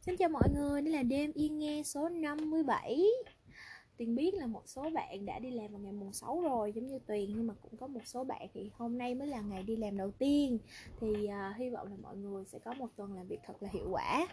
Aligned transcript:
Xin 0.00 0.16
chào 0.16 0.28
mọi 0.28 0.50
người, 0.54 0.82
đây 0.82 0.92
là 0.92 1.02
đêm 1.02 1.32
yên 1.34 1.58
nghe 1.58 1.82
số 1.82 2.08
57 2.08 3.02
Tuyền 3.98 4.14
biết 4.14 4.34
là 4.34 4.46
một 4.46 4.62
số 4.66 4.90
bạn 4.90 5.26
đã 5.26 5.38
đi 5.38 5.50
làm 5.50 5.72
vào 5.72 5.80
ngày 5.80 5.92
mùng 5.92 6.12
6 6.12 6.40
rồi 6.40 6.72
giống 6.72 6.86
như 6.86 6.98
Tuyền 6.98 7.32
Nhưng 7.36 7.46
mà 7.46 7.54
cũng 7.62 7.76
có 7.76 7.86
một 7.86 8.00
số 8.04 8.24
bạn 8.24 8.48
thì 8.54 8.70
hôm 8.72 8.98
nay 8.98 9.14
mới 9.14 9.28
là 9.28 9.40
ngày 9.40 9.62
đi 9.62 9.76
làm 9.76 9.96
đầu 9.96 10.10
tiên. 10.10 10.58
Thì 11.00 11.08
uh, 11.08 11.56
hy 11.56 11.70
vọng 11.70 11.88
là 11.90 11.96
mọi 12.02 12.16
người 12.16 12.44
sẽ 12.44 12.58
có 12.58 12.74
một 12.74 12.88
tuần 12.96 13.12
làm 13.12 13.26
việc 13.26 13.38
thật 13.46 13.62
là 13.62 13.68
hiệu 13.72 13.88
quả. 13.90 14.26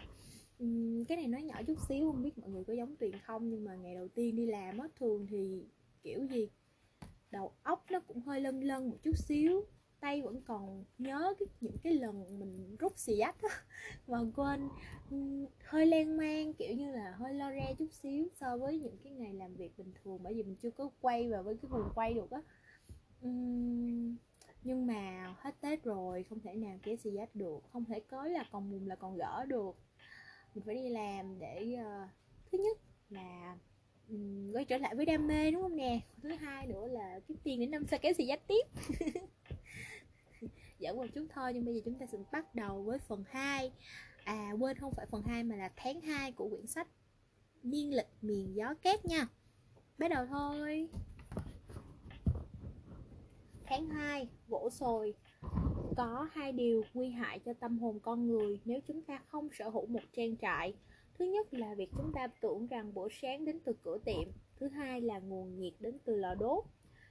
Uhm, 0.64 1.04
Cái 1.04 1.16
này 1.16 1.26
nói 1.26 1.42
nhỏ 1.42 1.62
chút 1.66 1.76
xíu, 1.88 2.12
không 2.12 2.22
biết 2.22 2.38
mọi 2.38 2.50
người 2.50 2.64
có 2.64 2.72
giống 2.72 2.96
Tuyền 2.96 3.18
không 3.26 3.50
Nhưng 3.50 3.64
mà 3.64 3.74
ngày 3.74 3.94
đầu 3.94 4.08
tiên 4.08 4.36
đi 4.36 4.46
làm 4.46 4.78
á, 4.78 4.88
thường 4.98 5.26
thì 5.30 5.66
kiểu 6.02 6.24
gì 6.30 6.48
đầu 7.30 7.52
óc 7.62 7.84
nó 7.90 8.00
cũng 8.00 8.20
hơi 8.20 8.40
lân 8.40 8.60
lân 8.60 8.90
một 8.90 8.96
chút 9.02 9.16
xíu 9.16 9.64
tay 10.00 10.22
vẫn 10.22 10.40
còn 10.46 10.84
nhớ 10.98 11.34
cái, 11.38 11.46
những 11.60 11.76
cái 11.82 11.94
lần 11.94 12.38
mình 12.38 12.76
rút 12.78 12.92
xì 12.96 13.16
dách 13.18 13.42
á 13.42 13.48
mà 14.06 14.18
quên 14.36 14.68
hơi 15.64 15.86
lan 15.86 16.16
man 16.16 16.52
kiểu 16.52 16.74
như 16.74 16.90
là 16.90 17.14
hơi 17.18 17.34
lo 17.34 17.50
re 17.50 17.74
chút 17.78 17.92
xíu 17.92 18.28
so 18.40 18.56
với 18.56 18.78
những 18.78 18.96
cái 19.04 19.12
ngày 19.12 19.34
làm 19.34 19.54
việc 19.54 19.78
bình 19.78 19.92
thường 20.04 20.18
bởi 20.22 20.34
vì 20.34 20.42
mình 20.42 20.56
chưa 20.62 20.70
có 20.70 20.90
quay 21.00 21.30
vào 21.30 21.42
với 21.42 21.56
cái 21.62 21.68
vùng 21.68 21.88
quay 21.94 22.14
được 22.14 22.30
á. 22.30 22.42
Nhưng 24.62 24.86
mà 24.86 25.34
hết 25.38 25.54
tết 25.60 25.84
rồi 25.84 26.24
không 26.28 26.40
thể 26.40 26.54
nào 26.54 26.78
kéo 26.82 26.96
xì 26.96 27.10
dách 27.10 27.34
được 27.34 27.60
không 27.72 27.84
thể 27.84 28.00
có 28.00 28.24
là 28.24 28.44
còn 28.52 28.70
mùng 28.70 28.86
là 28.86 28.96
còn 28.96 29.16
gỡ 29.16 29.44
được. 29.48 29.76
Mình 30.54 30.64
phải 30.64 30.74
đi 30.74 30.88
làm 30.88 31.38
để 31.38 31.76
uh, 31.80 32.08
thứ 32.52 32.58
nhất 32.58 32.78
là 33.10 33.56
um, 34.08 34.52
quay 34.52 34.64
trở 34.64 34.78
lại 34.78 34.94
với 34.94 35.06
đam 35.06 35.26
mê 35.26 35.50
đúng 35.50 35.62
không 35.62 35.76
nè? 35.76 36.00
Thứ 36.22 36.28
hai 36.28 36.66
nữa 36.66 36.86
là 36.86 37.20
kiếm 37.28 37.36
tiền 37.44 37.60
để 37.60 37.66
năm 37.66 37.86
sau 37.90 37.98
kéo 38.02 38.12
xì 38.12 38.26
dách 38.26 38.46
tiếp. 38.46 38.66
giỡn 40.78 40.96
qua 40.96 41.06
chút 41.14 41.26
thôi, 41.34 41.52
nhưng 41.54 41.64
bây 41.64 41.74
giờ 41.74 41.80
chúng 41.84 41.98
ta 41.98 42.06
sẽ 42.06 42.18
bắt 42.32 42.54
đầu 42.54 42.82
với 42.82 42.98
phần 42.98 43.24
2 43.28 43.72
À 44.24 44.52
quên 44.58 44.78
không 44.78 44.92
phải 44.96 45.06
phần 45.10 45.22
2 45.22 45.44
mà 45.44 45.56
là 45.56 45.70
tháng 45.76 46.00
2 46.00 46.32
của 46.32 46.48
quyển 46.48 46.66
sách 46.66 46.88
Niên 47.62 47.96
lịch 47.96 48.08
miền 48.22 48.54
gió 48.56 48.74
cát 48.82 49.06
nha. 49.06 49.26
Bắt 49.98 50.08
đầu 50.08 50.26
thôi. 50.26 50.88
Tháng 53.64 53.88
2 53.88 54.28
Gỗ 54.48 54.70
sồi. 54.70 55.14
Có 55.96 56.28
hai 56.32 56.52
điều 56.52 56.82
nguy 56.94 57.10
hại 57.10 57.38
cho 57.38 57.52
tâm 57.60 57.78
hồn 57.78 58.00
con 58.00 58.26
người 58.26 58.60
Nếu 58.64 58.80
chúng 58.86 59.02
ta 59.02 59.18
không 59.28 59.48
sở 59.52 59.68
hữu 59.68 59.86
một 59.86 60.02
trang 60.16 60.36
trại. 60.36 60.74
Thứ 61.18 61.24
nhất 61.24 61.54
là 61.54 61.74
việc 61.74 61.90
chúng 61.96 62.12
ta 62.14 62.26
tưởng 62.40 62.66
rằng 62.66 62.94
bữa 62.94 63.08
sáng 63.22 63.44
đến 63.44 63.60
từ 63.64 63.72
cửa 63.82 63.98
tiệm, 64.04 64.28
Thứ 64.60 64.68
hai 64.68 65.00
là 65.00 65.18
nguồn 65.18 65.58
nhiệt 65.58 65.72
đến 65.80 65.98
từ 66.04 66.16
lò 66.16 66.34
đốt 66.34 66.64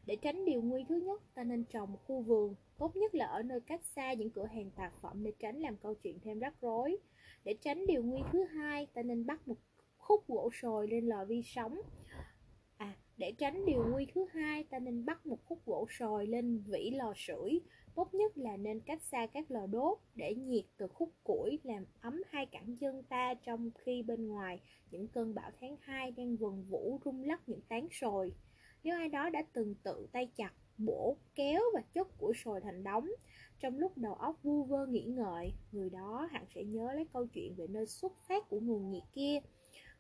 để 0.08 0.16
tránh 0.16 0.46
điều 0.46 0.62
nguy 0.62 0.86
thứ 0.90 0.96
nhất, 0.96 1.22
ta 1.34 1.44
nên 1.44 1.64
trồng 1.64 1.92
một 1.92 2.00
khu 2.08 2.22
vườn, 2.22 2.56
tốt 2.78 2.96
nhất 2.96 3.16
là 3.16 3.26
ở 3.26 3.44
nơi 3.44 3.60
cách 3.62 3.86
xa 3.96 4.14
những 4.14 4.30
cửa 4.30 4.46
hàng 4.46 4.72
tạp 4.76 4.94
phẩm 5.02 5.24
để 5.24 5.32
tránh 5.40 5.60
làm 5.60 5.78
câu 5.78 5.94
chuyện 5.94 6.20
thêm 6.24 6.40
rắc 6.40 6.62
rối. 6.62 6.98
Để 7.44 7.56
tránh 7.62 7.86
điều 7.88 8.04
nguy 8.04 8.22
thứ 8.32 8.44
hai, 8.44 8.86
ta 8.94 9.02
nên 9.02 9.26
bắt 9.26 9.48
một 9.48 9.56
khúc 9.98 10.28
gỗ 10.28 10.50
sồi 10.62 10.88
lên 10.88 11.06
lò 11.06 11.26
vi 11.26 11.42
sóng. 11.46 11.82
À, 12.78 12.94
để 13.18 13.34
tránh 13.38 13.66
điều 13.66 13.86
nguy 13.92 14.06
thứ 14.16 14.26
hai, 14.32 14.64
ta 14.64 14.80
nên 14.80 15.06
bắt 15.06 15.26
một 15.26 15.46
khúc 15.46 15.66
gỗ 15.66 15.88
sồi 15.90 16.28
lên 16.28 16.64
vỉ 16.68 16.92
lò 16.92 17.14
sưởi. 17.16 17.60
Tốt 17.96 18.14
nhất 18.14 18.38
là 18.38 18.58
nên 18.58 18.80
cách 18.80 19.02
xa 19.02 19.28
các 19.34 19.52
lò 19.52 19.66
đốt 19.66 19.98
để 20.16 20.36
nhiệt 20.36 20.66
từ 20.78 20.88
khúc 20.88 21.10
củi 21.24 21.60
làm 21.64 21.86
ấm 22.02 22.22
hai 22.30 22.46
cẳng 22.46 22.78
chân 22.78 23.04
ta 23.04 23.34
trong 23.34 23.72
khi 23.76 24.04
bên 24.04 24.28
ngoài 24.28 24.62
những 24.92 25.08
cơn 25.08 25.36
bão 25.36 25.52
tháng 25.62 25.76
2 25.80 26.12
đang 26.12 26.36
vần 26.36 26.66
vũ 26.70 27.00
rung 27.06 27.24
lắc 27.24 27.50
những 27.50 27.62
tán 27.62 27.88
sồi. 27.92 28.34
Nếu 28.84 28.96
ai 28.96 29.10
đó 29.10 29.30
đã 29.30 29.44
từng 29.54 29.76
tự 29.84 30.08
tay 30.12 30.30
chặt, 30.36 30.54
bổ, 30.78 31.18
kéo 31.36 31.62
và 31.74 31.82
chất 31.94 32.08
của 32.18 32.34
sồi 32.36 32.62
thành 32.62 32.84
đống. 32.84 33.08
Trong 33.60 33.78
lúc 33.78 33.98
đầu 33.98 34.14
óc 34.14 34.44
vu 34.44 34.64
vơ 34.64 34.86
nghĩ 34.86 35.04
ngợi 35.04 35.54
Người 35.72 35.90
đó 35.90 36.28
hẳn 36.32 36.46
sẽ 36.56 36.64
nhớ 36.64 36.94
lấy 36.94 37.06
câu 37.14 37.26
chuyện 37.26 37.56
về 37.56 37.68
nơi 37.68 37.86
xuất 37.86 38.14
phát 38.28 38.50
của 38.50 38.60
nguồn 38.60 38.92
nhiệt 38.92 39.04
kia. 39.14 39.40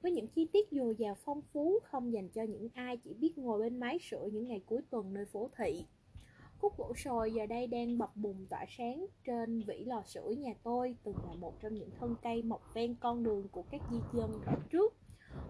Với 0.02 0.12
những 0.12 0.28
chi 0.28 0.48
tiết 0.54 0.68
dồi 0.72 0.96
dào 0.98 1.16
phong 1.26 1.42
phú 1.54 1.80
không 1.84 2.14
dành 2.14 2.30
cho 2.30 2.44
những 2.44 2.70
ai 2.74 2.98
chỉ 2.98 3.14
biết 3.14 3.38
ngồi 3.38 3.60
bên 3.60 3.80
máy 3.80 4.00
sửa 4.02 4.30
những 4.34 4.48
ngày 4.48 4.62
cuối 4.66 4.82
tuần 4.90 5.14
nơi 5.14 5.26
phố 5.26 5.50
thị. 5.58 5.86
Khúc 6.60 6.78
gỗ 6.78 6.94
sồi 6.96 7.34
giờ 7.34 7.46
đây 7.46 7.68
đang 7.68 7.98
bập 7.98 8.16
bùng 8.16 8.46
tỏa 8.50 8.66
sáng 8.78 9.06
trên 9.26 9.62
vỉ 9.68 9.84
lò 9.86 10.04
sưởi 10.06 10.36
nhà 10.36 10.54
tôi, 10.64 10.96
từng 11.04 11.16
là 11.28 11.34
một 11.34 11.62
trong 11.62 11.74
những 11.74 11.90
thân 12.00 12.16
cây 12.24 12.44
mọc 12.44 12.74
ven 12.74 12.96
con 13.00 13.24
đường 13.24 13.48
của 13.52 13.64
các 13.72 13.82
di 13.92 13.98
dân 14.14 14.32
trước, 14.72 14.94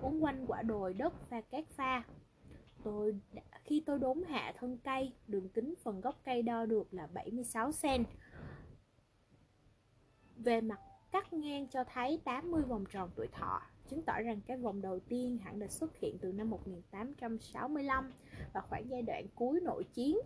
uốn 0.01 0.19
quanh 0.19 0.45
quả 0.47 0.61
đồi 0.61 0.93
đất 0.93 1.29
và 1.29 1.41
cát 1.41 1.67
pha 1.69 2.03
tôi 2.87 3.15
khi 3.63 3.83
tôi 3.85 3.99
đốn 3.99 4.23
hạ 4.23 4.53
thân 4.57 4.77
cây, 4.83 5.13
đường 5.27 5.49
kính 5.49 5.73
phần 5.83 6.01
gốc 6.01 6.21
cây 6.23 6.41
đo 6.41 6.65
được 6.65 6.93
là 6.93 7.07
76 7.07 7.71
cm. 7.81 8.03
Về 10.37 10.61
mặt 10.61 10.79
cắt 11.11 11.33
ngang 11.33 11.67
cho 11.67 11.83
thấy 11.83 12.21
80 12.23 12.61
vòng 12.61 12.85
tròn 12.91 13.09
tuổi 13.15 13.27
thọ, 13.27 13.61
chứng 13.89 14.01
tỏ 14.01 14.13
rằng 14.19 14.41
cái 14.47 14.57
vòng 14.57 14.81
đầu 14.81 14.99
tiên 14.99 15.37
hẳn 15.37 15.59
đã 15.59 15.67
xuất 15.67 15.97
hiện 15.97 16.17
từ 16.21 16.31
năm 16.31 16.49
1865 16.49 18.11
và 18.53 18.61
khoảng 18.61 18.89
giai 18.89 19.01
đoạn 19.01 19.25
cuối 19.35 19.59
nội 19.63 19.83
chiến 19.83 20.17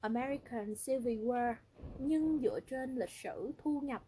American 0.00 0.74
Civil 0.86 1.20
War. 1.20 1.54
Nhưng 1.98 2.38
dựa 2.42 2.60
trên 2.60 2.96
lịch 2.96 3.10
sử 3.10 3.52
thu 3.58 3.80
nhập 3.80 4.02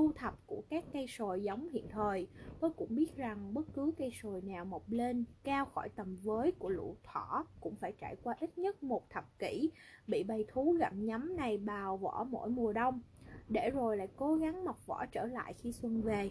thu 0.00 0.12
thập 0.12 0.46
của 0.46 0.62
các 0.70 0.84
cây 0.92 1.06
sồi 1.08 1.42
giống 1.42 1.68
hiện 1.68 1.88
thời. 1.88 2.28
Tôi 2.60 2.70
cũng 2.70 2.94
biết 2.94 3.16
rằng 3.16 3.54
bất 3.54 3.66
cứ 3.74 3.92
cây 3.98 4.10
sồi 4.22 4.40
nào 4.40 4.64
mọc 4.64 4.82
lên 4.88 5.24
cao 5.44 5.64
khỏi 5.64 5.88
tầm 5.88 6.16
với 6.22 6.52
của 6.52 6.68
lũ 6.68 6.96
thỏ 7.04 7.46
cũng 7.60 7.74
phải 7.80 7.92
trải 8.00 8.16
qua 8.22 8.34
ít 8.40 8.58
nhất 8.58 8.82
một 8.82 9.10
thập 9.10 9.38
kỷ 9.38 9.70
bị 10.06 10.22
bầy 10.22 10.44
thú 10.48 10.76
gặm 10.80 11.04
nhấm 11.06 11.36
này 11.36 11.58
bào 11.58 11.96
vỏ 11.96 12.26
mỗi 12.30 12.50
mùa 12.50 12.72
đông. 12.72 13.00
Để 13.48 13.70
rồi 13.70 13.96
lại 13.96 14.08
cố 14.16 14.34
gắng 14.34 14.64
mọc 14.64 14.86
vỏ 14.86 15.06
trở 15.06 15.26
lại 15.26 15.54
khi 15.54 15.72
xuân 15.72 16.02
về. 16.02 16.30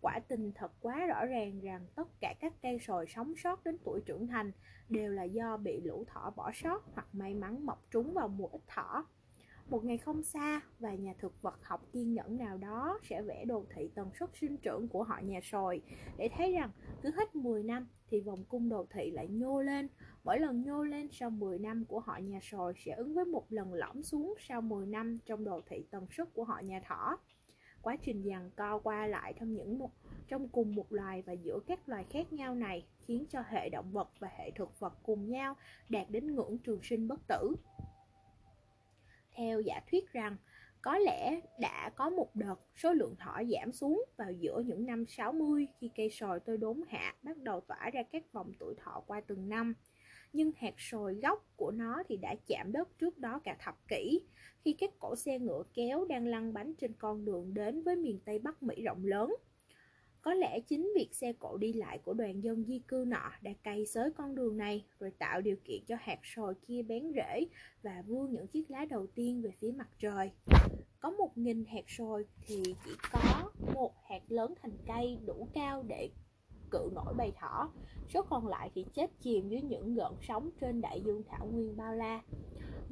Quả 0.00 0.20
tình 0.28 0.52
thật 0.54 0.72
quá 0.80 1.06
rõ 1.06 1.26
ràng 1.26 1.60
rằng 1.60 1.86
tất 1.94 2.08
cả 2.20 2.34
các 2.40 2.52
cây 2.62 2.78
sồi 2.78 3.06
sống 3.06 3.34
sót 3.36 3.64
đến 3.64 3.78
tuổi 3.84 4.00
trưởng 4.06 4.26
thành 4.26 4.52
đều 4.88 5.12
là 5.12 5.24
do 5.24 5.56
bị 5.56 5.80
lũ 5.80 6.04
thỏ 6.08 6.32
bỏ 6.36 6.50
sót 6.54 6.82
hoặc 6.94 7.06
may 7.12 7.34
mắn 7.34 7.66
mọc 7.66 7.82
trúng 7.90 8.14
vào 8.14 8.28
mùa 8.28 8.48
ít 8.48 8.62
thỏ 8.66 9.04
một 9.68 9.84
ngày 9.84 9.98
không 9.98 10.22
xa, 10.22 10.60
và 10.78 10.94
nhà 10.94 11.14
thực 11.18 11.42
vật 11.42 11.58
học 11.62 11.86
kiên 11.92 12.14
nhẫn 12.14 12.38
nào 12.38 12.58
đó 12.58 12.98
sẽ 13.02 13.22
vẽ 13.22 13.44
đồ 13.44 13.64
thị 13.74 13.90
tần 13.94 14.10
suất 14.18 14.30
sinh 14.40 14.56
trưởng 14.56 14.88
của 14.88 15.02
họ 15.02 15.18
nhà 15.22 15.40
sồi 15.42 15.82
để 16.16 16.28
thấy 16.36 16.52
rằng 16.52 16.70
cứ 17.02 17.10
hết 17.10 17.36
10 17.36 17.62
năm 17.62 17.86
thì 18.10 18.20
vòng 18.20 18.44
cung 18.48 18.68
đồ 18.68 18.86
thị 18.90 19.10
lại 19.10 19.28
nhô 19.28 19.60
lên. 19.60 19.88
Mỗi 20.24 20.40
lần 20.40 20.62
nhô 20.62 20.82
lên 20.82 21.08
sau 21.12 21.30
10 21.30 21.58
năm 21.58 21.84
của 21.84 22.00
họ 22.00 22.16
nhà 22.16 22.38
sồi 22.42 22.74
sẽ 22.84 22.92
ứng 22.92 23.14
với 23.14 23.24
một 23.24 23.44
lần 23.48 23.74
lõm 23.74 24.02
xuống 24.02 24.34
sau 24.38 24.60
10 24.60 24.86
năm 24.86 25.18
trong 25.26 25.44
đồ 25.44 25.60
thị 25.70 25.84
tần 25.90 26.06
suất 26.10 26.34
của 26.34 26.44
họ 26.44 26.60
nhà 26.60 26.80
thỏ. 26.88 27.18
Quá 27.82 27.96
trình 28.02 28.22
dàn 28.24 28.50
co 28.56 28.78
qua 28.78 29.06
lại 29.06 29.34
trong 29.40 29.52
những 29.52 29.78
một 29.78 29.90
trong 30.28 30.48
cùng 30.48 30.74
một 30.74 30.92
loài 30.92 31.22
và 31.22 31.32
giữa 31.32 31.58
các 31.66 31.88
loài 31.88 32.04
khác 32.10 32.32
nhau 32.32 32.54
này 32.54 32.86
khiến 33.06 33.26
cho 33.30 33.42
hệ 33.48 33.68
động 33.68 33.92
vật 33.92 34.10
và 34.18 34.28
hệ 34.38 34.50
thực 34.50 34.80
vật 34.80 34.92
cùng 35.02 35.28
nhau 35.28 35.56
đạt 35.88 36.10
đến 36.10 36.34
ngưỡng 36.34 36.58
trường 36.58 36.82
sinh 36.82 37.08
bất 37.08 37.20
tử 37.28 37.54
theo 39.34 39.60
giả 39.60 39.80
thuyết 39.90 40.12
rằng 40.12 40.36
có 40.82 40.98
lẽ 40.98 41.40
đã 41.60 41.90
có 41.96 42.10
một 42.10 42.36
đợt 42.36 42.54
số 42.76 42.92
lượng 42.92 43.14
thỏ 43.18 43.42
giảm 43.50 43.72
xuống 43.72 44.04
vào 44.16 44.32
giữa 44.32 44.62
những 44.66 44.86
năm 44.86 45.04
60 45.06 45.66
khi 45.80 45.90
cây 45.96 46.10
sồi 46.10 46.40
tôi 46.40 46.58
đốn 46.58 46.80
hạ 46.88 47.14
bắt 47.22 47.36
đầu 47.36 47.60
tỏa 47.60 47.90
ra 47.90 48.02
các 48.02 48.32
vòng 48.32 48.52
tuổi 48.58 48.74
thọ 48.84 49.02
qua 49.06 49.20
từng 49.20 49.48
năm. 49.48 49.74
Nhưng 50.32 50.52
hạt 50.56 50.74
sồi 50.78 51.14
gốc 51.14 51.46
của 51.56 51.70
nó 51.70 52.02
thì 52.08 52.16
đã 52.16 52.34
chạm 52.46 52.72
đất 52.72 52.98
trước 52.98 53.18
đó 53.18 53.40
cả 53.44 53.56
thập 53.60 53.88
kỷ, 53.88 54.20
khi 54.64 54.72
các 54.72 54.90
cổ 54.98 55.16
xe 55.16 55.38
ngựa 55.38 55.62
kéo 55.74 56.04
đang 56.04 56.26
lăn 56.26 56.52
bánh 56.52 56.74
trên 56.74 56.92
con 56.92 57.24
đường 57.24 57.54
đến 57.54 57.82
với 57.82 57.96
miền 57.96 58.20
Tây 58.24 58.38
Bắc 58.38 58.62
Mỹ 58.62 58.82
rộng 58.82 59.06
lớn. 59.06 59.34
Có 60.22 60.34
lẽ 60.34 60.60
chính 60.60 60.92
việc 60.96 61.08
xe 61.12 61.32
cộ 61.32 61.56
đi 61.56 61.72
lại 61.72 61.98
của 61.98 62.14
đoàn 62.14 62.40
dân 62.40 62.64
di 62.64 62.78
cư 62.78 63.04
nọ 63.08 63.30
đã 63.42 63.50
cày 63.62 63.86
xới 63.86 64.10
con 64.16 64.34
đường 64.34 64.56
này, 64.56 64.84
rồi 65.00 65.10
tạo 65.10 65.40
điều 65.40 65.56
kiện 65.64 65.84
cho 65.86 65.96
hạt 66.00 66.18
sồi 66.22 66.54
kia 66.66 66.82
bén 66.82 67.12
rễ 67.14 67.46
và 67.82 68.02
vươn 68.06 68.32
những 68.32 68.46
chiếc 68.46 68.70
lá 68.70 68.84
đầu 68.84 69.06
tiên 69.14 69.42
về 69.42 69.50
phía 69.60 69.70
mặt 69.70 69.88
trời. 69.98 70.30
Có 71.00 71.10
một 71.10 71.38
nghìn 71.38 71.64
hạt 71.64 71.84
sồi 71.88 72.26
thì 72.46 72.62
chỉ 72.84 72.90
có 73.12 73.50
một 73.74 73.92
hạt 74.08 74.22
lớn 74.28 74.54
thành 74.62 74.76
cây 74.86 75.18
đủ 75.26 75.48
cao 75.54 75.82
để 75.88 76.10
cự 76.70 76.90
nổi 76.94 77.14
bầy 77.14 77.32
thỏ 77.40 77.70
số 78.08 78.22
còn 78.22 78.48
lại 78.48 78.70
thì 78.74 78.84
chết 78.94 79.10
chìm 79.20 79.48
dưới 79.48 79.60
những 79.62 79.94
gợn 79.94 80.12
sóng 80.28 80.50
trên 80.60 80.80
đại 80.80 81.00
dương 81.00 81.22
thảo 81.28 81.46
nguyên 81.46 81.76
bao 81.76 81.94
la 81.94 82.22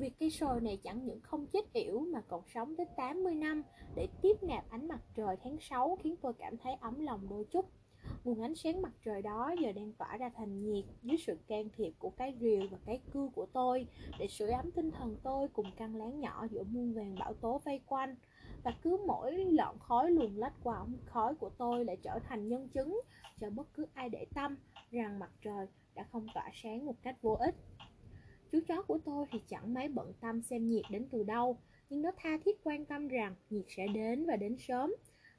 Việc 0.00 0.18
cây 0.18 0.30
sồi 0.30 0.60
này 0.60 0.76
chẳng 0.76 1.04
những 1.04 1.20
không 1.20 1.46
chết 1.46 1.72
yểu 1.72 2.00
mà 2.00 2.20
còn 2.28 2.42
sống 2.54 2.76
tới 2.76 2.86
80 2.96 3.34
năm 3.34 3.62
để 3.94 4.08
tiếp 4.22 4.42
nạp 4.42 4.70
ánh 4.70 4.88
mặt 4.88 5.00
trời 5.14 5.36
tháng 5.44 5.56
6 5.60 5.98
khiến 6.02 6.16
tôi 6.22 6.32
cảm 6.38 6.56
thấy 6.56 6.74
ấm 6.80 7.00
lòng 7.00 7.28
đôi 7.30 7.44
chút. 7.44 7.66
Nguồn 8.24 8.42
ánh 8.42 8.54
sáng 8.54 8.82
mặt 8.82 8.92
trời 9.04 9.22
đó 9.22 9.54
giờ 9.60 9.72
đang 9.72 9.92
tỏa 9.92 10.16
ra 10.16 10.30
thành 10.36 10.62
nhiệt 10.62 10.84
dưới 11.02 11.16
sự 11.26 11.38
can 11.46 11.68
thiệp 11.76 11.92
của 11.98 12.10
cái 12.10 12.34
rìu 12.40 12.60
và 12.70 12.78
cái 12.86 13.00
cưa 13.12 13.28
của 13.34 13.46
tôi 13.52 13.86
để 14.18 14.26
sưởi 14.28 14.50
ấm 14.50 14.70
tinh 14.70 14.90
thần 14.90 15.16
tôi 15.22 15.48
cùng 15.48 15.66
căn 15.76 15.96
láng 15.96 16.20
nhỏ 16.20 16.46
giữa 16.50 16.62
muôn 16.62 16.94
vàng 16.94 17.14
bão 17.18 17.34
tố 17.34 17.60
vây 17.64 17.80
quanh. 17.86 18.16
Và 18.64 18.74
cứ 18.82 18.98
mỗi 19.06 19.44
lọn 19.44 19.78
khói 19.78 20.10
luồn 20.10 20.34
lách 20.34 20.54
qua 20.62 20.76
ống 20.76 20.96
khói 21.04 21.34
của 21.34 21.50
tôi 21.50 21.84
lại 21.84 21.96
trở 22.02 22.18
thành 22.28 22.48
nhân 22.48 22.68
chứng 22.68 23.00
cho 23.40 23.50
bất 23.50 23.74
cứ 23.74 23.86
ai 23.94 24.08
để 24.08 24.26
tâm 24.34 24.56
rằng 24.90 25.18
mặt 25.18 25.30
trời 25.44 25.66
đã 25.94 26.02
không 26.02 26.26
tỏa 26.34 26.50
sáng 26.54 26.86
một 26.86 26.94
cách 27.02 27.22
vô 27.22 27.36
ích. 27.40 27.54
Chú 28.52 28.58
chó 28.68 28.82
của 28.82 28.98
tôi 29.04 29.26
thì 29.30 29.40
chẳng 29.48 29.74
mấy 29.74 29.88
bận 29.88 30.12
tâm 30.20 30.42
xem 30.42 30.68
nhiệt 30.68 30.84
đến 30.90 31.06
từ 31.10 31.22
đâu, 31.22 31.56
nhưng 31.90 32.02
nó 32.02 32.10
tha 32.16 32.38
thiết 32.44 32.64
quan 32.64 32.84
tâm 32.84 33.08
rằng 33.08 33.34
nhiệt 33.50 33.64
sẽ 33.68 33.86
đến 33.94 34.26
và 34.26 34.36
đến 34.36 34.56
sớm. 34.58 34.94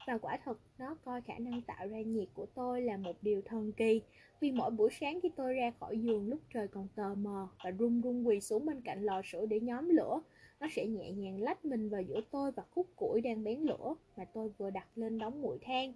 và 0.07 0.17
quả 0.17 0.37
thật 0.45 0.57
nó 0.77 0.95
coi 1.05 1.21
khả 1.21 1.33
năng 1.39 1.61
tạo 1.61 1.87
ra 1.87 2.01
nhiệt 2.01 2.27
của 2.33 2.45
tôi 2.45 2.81
là 2.81 2.97
một 2.97 3.15
điều 3.21 3.41
thần 3.41 3.71
kỳ 3.71 4.01
vì 4.39 4.51
mỗi 4.51 4.71
buổi 4.71 4.89
sáng 4.99 5.19
khi 5.23 5.29
tôi 5.35 5.53
ra 5.53 5.71
khỏi 5.79 5.97
giường 5.97 6.27
lúc 6.27 6.39
trời 6.53 6.67
còn 6.67 6.87
tờ 6.95 7.15
mờ 7.15 7.47
và 7.63 7.69
run 7.69 8.01
run 8.01 8.27
quỳ 8.27 8.39
xuống 8.39 8.65
bên 8.65 8.81
cạnh 8.81 9.03
lò 9.03 9.21
sưởi 9.25 9.47
để 9.47 9.59
nhóm 9.59 9.89
lửa 9.89 10.21
nó 10.59 10.67
sẽ 10.71 10.85
nhẹ 10.85 11.11
nhàng 11.11 11.41
lách 11.41 11.65
mình 11.65 11.89
vào 11.89 12.01
giữa 12.01 12.21
tôi 12.31 12.51
và 12.51 12.63
khúc 12.71 12.87
củi 12.95 13.21
đang 13.21 13.43
bén 13.43 13.59
lửa 13.59 13.95
mà 14.17 14.25
tôi 14.33 14.49
vừa 14.57 14.69
đặt 14.69 14.87
lên 14.95 15.17
đống 15.17 15.41
mũi 15.41 15.57
than 15.61 15.93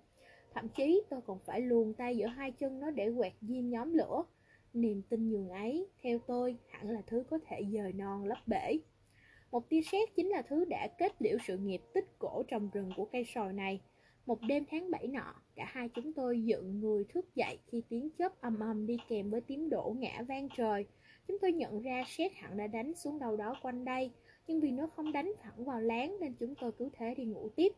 thậm 0.53 0.69
chí 0.69 1.01
tôi 1.09 1.21
còn 1.21 1.39
phải 1.45 1.61
luồn 1.61 1.93
tay 1.93 2.17
giữa 2.17 2.27
hai 2.27 2.51
chân 2.51 2.79
nó 2.79 2.91
để 2.91 3.11
quẹt 3.17 3.33
diêm 3.41 3.69
nhóm 3.69 3.93
lửa 3.93 4.23
niềm 4.75 5.01
tin 5.09 5.29
nhường 5.29 5.49
ấy 5.49 5.87
theo 6.03 6.19
tôi 6.27 6.57
hẳn 6.69 6.89
là 6.89 7.01
thứ 7.07 7.23
có 7.29 7.39
thể 7.45 7.61
dời 7.73 7.93
non 7.93 8.25
lấp 8.25 8.47
bể 8.47 8.77
một 9.51 9.69
tia 9.69 9.81
sét 9.81 10.15
chính 10.15 10.29
là 10.29 10.41
thứ 10.41 10.65
đã 10.65 10.87
kết 10.99 11.11
liễu 11.19 11.37
sự 11.47 11.57
nghiệp 11.57 11.81
tích 11.93 12.05
cổ 12.19 12.43
trồng 12.47 12.69
rừng 12.73 12.91
của 12.95 13.05
cây 13.05 13.25
sồi 13.25 13.53
này 13.53 13.81
một 14.25 14.41
đêm 14.41 14.63
tháng 14.71 14.91
7 14.91 15.07
nọ, 15.07 15.35
cả 15.55 15.65
hai 15.67 15.89
chúng 15.89 16.13
tôi 16.13 16.43
dựng 16.43 16.79
người 16.79 17.03
thức 17.03 17.35
dậy 17.35 17.57
khi 17.67 17.83
tiếng 17.89 18.09
chớp 18.17 18.41
ầm 18.41 18.59
ầm 18.59 18.85
đi 18.87 18.97
kèm 19.09 19.29
với 19.29 19.41
tiếng 19.41 19.69
đổ 19.69 19.95
ngã 19.99 20.21
vang 20.27 20.49
trời. 20.57 20.85
Chúng 21.27 21.37
tôi 21.41 21.51
nhận 21.53 21.81
ra 21.81 22.03
sét 22.07 22.31
hẳn 22.35 22.57
đã 22.57 22.67
đánh 22.67 22.93
xuống 22.95 23.19
đâu 23.19 23.37
đó 23.37 23.55
quanh 23.61 23.85
đây, 23.85 24.11
nhưng 24.47 24.61
vì 24.61 24.71
nó 24.71 24.87
không 24.87 25.11
đánh 25.11 25.31
thẳng 25.41 25.65
vào 25.65 25.81
láng 25.81 26.17
nên 26.19 26.33
chúng 26.39 26.55
tôi 26.55 26.71
cứ 26.71 26.89
thế 26.93 27.15
đi 27.15 27.25
ngủ 27.25 27.49
tiếp. 27.55 27.73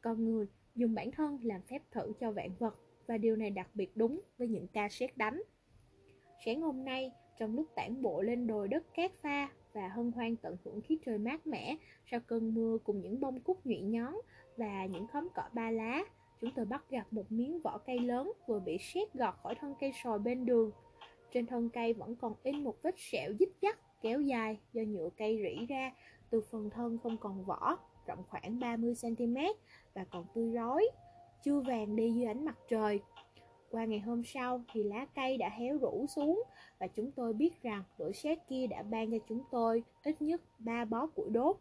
Con 0.00 0.24
người 0.24 0.46
dùng 0.74 0.94
bản 0.94 1.10
thân 1.10 1.38
làm 1.42 1.60
phép 1.62 1.82
thử 1.90 2.12
cho 2.20 2.32
vạn 2.32 2.50
vật, 2.58 2.74
và 3.06 3.18
điều 3.18 3.36
này 3.36 3.50
đặc 3.50 3.70
biệt 3.74 3.96
đúng 3.96 4.20
với 4.38 4.48
những 4.48 4.66
ca 4.66 4.88
sét 4.88 5.16
đánh. 5.16 5.42
Sáng 6.44 6.60
hôm 6.60 6.84
nay, 6.84 7.12
trong 7.38 7.54
lúc 7.54 7.66
tản 7.74 8.02
bộ 8.02 8.22
lên 8.22 8.46
đồi 8.46 8.68
đất 8.68 8.94
cát 8.94 9.12
pha 9.22 9.48
và 9.72 9.88
hân 9.88 10.12
hoan 10.12 10.36
tận 10.36 10.56
hưởng 10.64 10.80
khí 10.80 10.98
trời 11.06 11.18
mát 11.18 11.46
mẻ 11.46 11.76
sau 12.10 12.20
cơn 12.20 12.54
mưa 12.54 12.78
cùng 12.84 13.00
những 13.00 13.20
bông 13.20 13.40
cúc 13.40 13.66
nhụy 13.66 13.80
nhón 13.80 14.14
và 14.56 14.86
những 14.86 15.06
khóm 15.06 15.28
cỏ 15.34 15.42
ba 15.52 15.70
lá, 15.70 16.04
chúng 16.40 16.50
tôi 16.56 16.64
bắt 16.64 16.90
gặp 16.90 17.06
một 17.10 17.32
miếng 17.32 17.60
vỏ 17.60 17.78
cây 17.78 17.98
lớn 17.98 18.32
vừa 18.46 18.60
bị 18.60 18.78
sét 18.80 19.14
gọt 19.14 19.34
khỏi 19.42 19.54
thân 19.54 19.74
cây 19.80 19.92
sồi 20.04 20.18
bên 20.18 20.46
đường. 20.46 20.70
Trên 21.32 21.46
thân 21.46 21.70
cây 21.70 21.92
vẫn 21.92 22.16
còn 22.16 22.34
in 22.42 22.64
một 22.64 22.82
vết 22.82 22.94
sẹo 22.98 23.32
dít 23.38 23.48
dắt 23.60 23.78
kéo 24.02 24.20
dài 24.20 24.58
do 24.72 24.82
nhựa 24.82 25.08
cây 25.16 25.40
rỉ 25.42 25.66
ra 25.66 25.92
từ 26.30 26.40
phần 26.50 26.70
thân 26.70 26.98
không 27.02 27.16
còn 27.16 27.44
vỏ, 27.44 27.78
rộng 28.06 28.24
khoảng 28.28 28.58
30cm 28.58 29.54
và 29.94 30.04
còn 30.10 30.24
tươi 30.34 30.50
rói, 30.54 30.90
chưa 31.44 31.60
vàng 31.60 31.96
đi 31.96 32.12
dưới 32.12 32.24
ánh 32.24 32.44
mặt 32.44 32.58
trời. 32.68 33.00
Qua 33.70 33.84
ngày 33.84 34.00
hôm 34.00 34.24
sau 34.24 34.64
thì 34.72 34.82
lá 34.82 35.06
cây 35.14 35.36
đã 35.36 35.48
héo 35.48 35.78
rũ 35.78 36.06
xuống 36.16 36.42
và 36.78 36.86
chúng 36.86 37.10
tôi 37.12 37.32
biết 37.32 37.62
rằng 37.62 37.82
đội 37.98 38.12
sét 38.12 38.38
kia 38.48 38.66
đã 38.66 38.82
ban 38.82 39.10
cho 39.10 39.18
chúng 39.28 39.42
tôi 39.50 39.82
ít 40.04 40.22
nhất 40.22 40.40
3 40.58 40.84
bó 40.84 41.06
củi 41.06 41.30
đốt. 41.30 41.56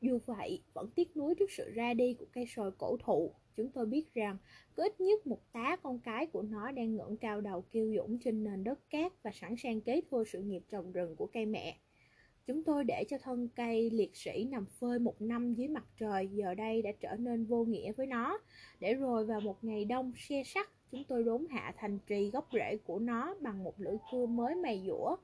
Dù 0.00 0.18
vậy, 0.26 0.62
vẫn 0.74 0.90
tiếc 0.94 1.16
nuối 1.16 1.34
trước 1.34 1.50
sự 1.50 1.70
ra 1.74 1.94
đi 1.94 2.14
của 2.14 2.26
cây 2.32 2.46
sồi 2.46 2.70
cổ 2.78 2.96
thụ. 3.04 3.30
Chúng 3.56 3.68
tôi 3.68 3.86
biết 3.86 4.14
rằng 4.14 4.36
có 4.76 4.82
ít 4.82 5.00
nhất 5.00 5.26
một 5.26 5.52
tá 5.52 5.76
con 5.82 5.98
cái 5.98 6.26
của 6.26 6.42
nó 6.42 6.70
đang 6.70 6.96
ngẩng 6.96 7.16
cao 7.16 7.40
đầu 7.40 7.62
kiêu 7.62 7.94
dũng 7.96 8.18
trên 8.18 8.44
nền 8.44 8.64
đất 8.64 8.90
cát 8.90 9.22
và 9.22 9.30
sẵn 9.34 9.54
sàng 9.56 9.80
kế 9.80 10.00
thừa 10.10 10.24
sự 10.24 10.42
nghiệp 10.42 10.62
trồng 10.68 10.92
rừng 10.92 11.16
của 11.16 11.26
cây 11.26 11.46
mẹ. 11.46 11.76
Chúng 12.46 12.64
tôi 12.64 12.84
để 12.84 13.04
cho 13.08 13.18
thân 13.18 13.48
cây 13.56 13.90
liệt 13.90 14.16
sĩ 14.16 14.48
nằm 14.50 14.66
phơi 14.66 14.98
một 14.98 15.22
năm 15.22 15.54
dưới 15.54 15.68
mặt 15.68 15.84
trời 15.98 16.28
giờ 16.32 16.54
đây 16.54 16.82
đã 16.82 16.90
trở 17.00 17.16
nên 17.18 17.44
vô 17.44 17.64
nghĩa 17.64 17.92
với 17.92 18.06
nó. 18.06 18.38
Để 18.80 18.94
rồi 18.94 19.24
vào 19.24 19.40
một 19.40 19.64
ngày 19.64 19.84
đông 19.84 20.12
xe 20.16 20.42
sắt, 20.46 20.68
chúng 20.90 21.04
tôi 21.04 21.22
đốn 21.24 21.46
hạ 21.50 21.74
thành 21.76 21.98
trì 22.06 22.30
gốc 22.30 22.48
rễ 22.52 22.76
của 22.84 22.98
nó 22.98 23.34
bằng 23.40 23.64
một 23.64 23.80
lưỡi 23.80 23.96
cưa 24.12 24.26
mới 24.26 24.54
mài 24.54 24.84
dũa. 24.86 25.16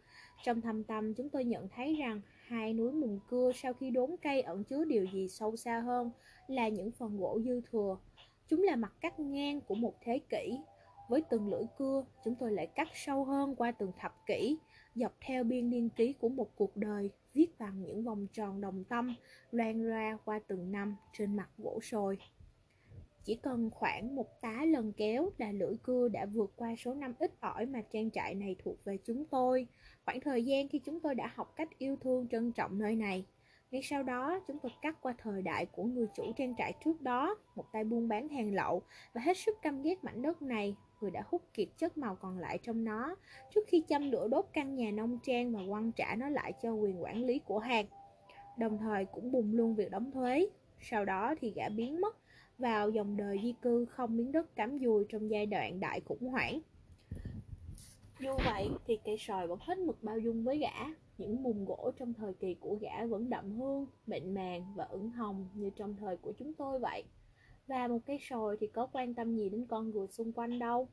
Trong 0.44 0.60
thâm 0.60 0.84
tâm 0.84 1.14
chúng 1.14 1.28
tôi 1.28 1.44
nhận 1.44 1.68
thấy 1.68 1.94
rằng 1.94 2.20
hai 2.46 2.72
núi 2.72 2.92
mùng 2.92 3.20
cưa 3.28 3.52
sau 3.54 3.72
khi 3.72 3.90
đốn 3.90 4.10
cây 4.22 4.42
ẩn 4.42 4.64
chứa 4.64 4.84
điều 4.84 5.06
gì 5.12 5.28
sâu 5.28 5.56
xa 5.56 5.80
hơn 5.80 6.10
là 6.46 6.68
những 6.68 6.90
phần 6.90 7.18
gỗ 7.18 7.40
dư 7.44 7.60
thừa. 7.70 7.98
Chúng 8.48 8.62
là 8.62 8.76
mặt 8.76 8.92
cắt 9.00 9.20
ngang 9.20 9.60
của 9.60 9.74
một 9.74 9.94
thế 10.00 10.20
kỷ. 10.28 10.58
Với 11.08 11.22
từng 11.30 11.48
lưỡi 11.48 11.64
cưa, 11.78 12.04
chúng 12.24 12.34
tôi 12.34 12.52
lại 12.52 12.66
cắt 12.66 12.88
sâu 12.94 13.24
hơn 13.24 13.56
qua 13.56 13.72
từng 13.72 13.92
thập 13.98 14.26
kỷ, 14.26 14.56
dọc 14.94 15.12
theo 15.20 15.44
biên 15.44 15.70
niên 15.70 15.88
ký 15.88 16.12
của 16.12 16.28
một 16.28 16.56
cuộc 16.56 16.76
đời, 16.76 17.10
viết 17.34 17.58
bằng 17.58 17.82
những 17.82 18.04
vòng 18.04 18.26
tròn 18.32 18.60
đồng 18.60 18.84
tâm, 18.84 19.14
loan 19.50 19.82
ra 19.82 20.18
qua 20.24 20.40
từng 20.46 20.72
năm 20.72 20.96
trên 21.12 21.36
mặt 21.36 21.48
gỗ 21.58 21.80
sồi. 21.82 22.18
Chỉ 23.24 23.34
cần 23.34 23.70
khoảng 23.70 24.14
một 24.14 24.40
tá 24.40 24.64
lần 24.64 24.92
kéo 24.92 25.30
là 25.38 25.52
lưỡi 25.52 25.76
cưa 25.82 26.08
đã 26.08 26.26
vượt 26.26 26.52
qua 26.56 26.74
số 26.78 26.94
năm 26.94 27.14
ít 27.18 27.40
ỏi 27.40 27.66
mà 27.66 27.82
trang 27.92 28.10
trại 28.10 28.34
này 28.34 28.56
thuộc 28.64 28.84
về 28.84 28.98
chúng 29.04 29.24
tôi. 29.24 29.66
Khoảng 30.04 30.20
thời 30.20 30.44
gian 30.44 30.68
khi 30.68 30.78
chúng 30.78 31.00
tôi 31.00 31.14
đã 31.14 31.32
học 31.34 31.52
cách 31.56 31.78
yêu 31.78 31.96
thương 31.96 32.28
trân 32.28 32.52
trọng 32.52 32.78
nơi 32.78 32.96
này. 32.96 33.26
Ngay 33.70 33.82
sau 33.82 34.02
đó, 34.02 34.40
chúng 34.46 34.58
tôi 34.62 34.72
cắt 34.82 35.02
qua 35.02 35.14
thời 35.18 35.42
đại 35.42 35.66
của 35.66 35.84
người 35.84 36.06
chủ 36.16 36.32
trang 36.36 36.54
trại 36.58 36.72
trước 36.84 37.00
đó, 37.00 37.36
một 37.56 37.64
tay 37.72 37.84
buôn 37.84 38.08
bán 38.08 38.28
hàng 38.28 38.54
lậu 38.54 38.82
và 39.12 39.20
hết 39.20 39.36
sức 39.36 39.56
căm 39.62 39.82
ghét 39.82 40.04
mảnh 40.04 40.22
đất 40.22 40.42
này, 40.42 40.76
người 41.00 41.10
đã 41.10 41.22
hút 41.26 41.42
kiệt 41.54 41.68
chất 41.78 41.98
màu 41.98 42.14
còn 42.14 42.38
lại 42.38 42.58
trong 42.62 42.84
nó 42.84 43.16
trước 43.54 43.64
khi 43.66 43.82
châm 43.88 44.10
lửa 44.10 44.28
đốt 44.28 44.46
căn 44.52 44.74
nhà 44.74 44.90
nông 44.90 45.18
trang 45.22 45.52
và 45.52 45.60
quăng 45.68 45.92
trả 45.92 46.14
nó 46.18 46.28
lại 46.28 46.52
cho 46.62 46.72
quyền 46.72 47.02
quản 47.02 47.24
lý 47.24 47.38
của 47.38 47.58
hàng. 47.58 47.86
Đồng 48.58 48.78
thời 48.78 49.04
cũng 49.04 49.32
bùng 49.32 49.52
luôn 49.52 49.74
việc 49.74 49.90
đóng 49.90 50.10
thuế. 50.10 50.46
Sau 50.80 51.04
đó 51.04 51.34
thì 51.40 51.52
gã 51.56 51.68
biến 51.68 52.00
mất 52.00 52.16
vào 52.58 52.90
dòng 52.90 53.16
đời 53.16 53.40
di 53.42 53.54
cư 53.62 53.84
không 53.84 54.16
miếng 54.16 54.32
đất 54.32 54.56
cắm 54.56 54.78
dùi 54.78 55.04
trong 55.08 55.30
giai 55.30 55.46
đoạn 55.46 55.80
đại 55.80 56.00
khủng 56.00 56.28
hoảng. 56.28 56.60
Dù 58.20 58.30
vậy 58.44 58.68
thì 58.86 58.98
cây 59.04 59.16
sòi 59.18 59.46
vẫn 59.46 59.58
hết 59.62 59.78
mực 59.78 60.02
bao 60.02 60.18
dung 60.18 60.44
với 60.44 60.58
gã 60.58 60.84
Những 61.18 61.42
bùn 61.42 61.64
gỗ 61.64 61.92
trong 61.98 62.14
thời 62.14 62.34
kỳ 62.34 62.54
của 62.54 62.78
gã 62.80 63.06
vẫn 63.06 63.30
đậm 63.30 63.50
hương, 63.50 63.86
mịn 64.06 64.34
màng 64.34 64.72
và 64.74 64.84
ửng 64.84 65.10
hồng 65.10 65.48
như 65.54 65.70
trong 65.76 65.96
thời 65.96 66.16
của 66.16 66.32
chúng 66.38 66.54
tôi 66.54 66.78
vậy 66.78 67.04
và 67.70 67.88
một 67.88 67.98
cây 68.06 68.18
sồi 68.20 68.56
thì 68.60 68.66
có 68.66 68.86
quan 68.92 69.14
tâm 69.14 69.36
gì 69.36 69.48
đến 69.48 69.66
con 69.66 69.90
người 69.90 70.06
xung 70.06 70.32
quanh 70.32 70.58
đâu. 70.58 70.88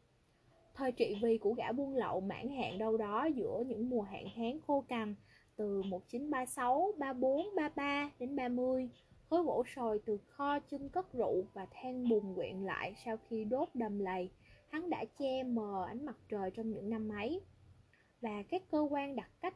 Thời 0.73 0.91
trị 0.91 1.15
vì 1.21 1.37
của 1.37 1.53
gã 1.53 1.71
buôn 1.71 1.95
lậu 1.95 2.21
mãn 2.21 2.49
hạn 2.49 2.77
đâu 2.77 2.97
đó 2.97 3.25
giữa 3.25 3.63
những 3.67 3.89
mùa 3.89 4.01
hạn 4.01 4.25
hán 4.35 4.59
khô 4.67 4.85
cằn 4.87 5.15
Từ 5.55 5.81
1936, 5.81 6.91
34, 6.97 7.55
33 7.55 8.11
đến 8.19 8.35
30 8.35 8.89
Khối 9.29 9.43
gỗ 9.43 9.63
sồi 9.75 10.01
từ 10.05 10.17
kho 10.27 10.59
chân 10.59 10.89
cất 10.89 11.13
rượu 11.13 11.43
và 11.53 11.67
than 11.71 12.09
bùn 12.09 12.35
quyện 12.35 12.55
lại 12.63 12.93
sau 13.05 13.17
khi 13.29 13.43
đốt 13.43 13.69
đầm 13.73 13.99
lầy 13.99 14.29
hắn 14.69 14.89
đã 14.89 15.05
che 15.19 15.43
mờ 15.43 15.85
ánh 15.87 16.05
mặt 16.05 16.17
trời 16.29 16.51
trong 16.51 16.71
những 16.71 16.89
năm 16.89 17.09
ấy. 17.09 17.41
Và 18.21 18.43
các 18.49 18.61
cơ 18.71 18.87
quan 18.89 19.15
đặt 19.15 19.29
cách 19.41 19.55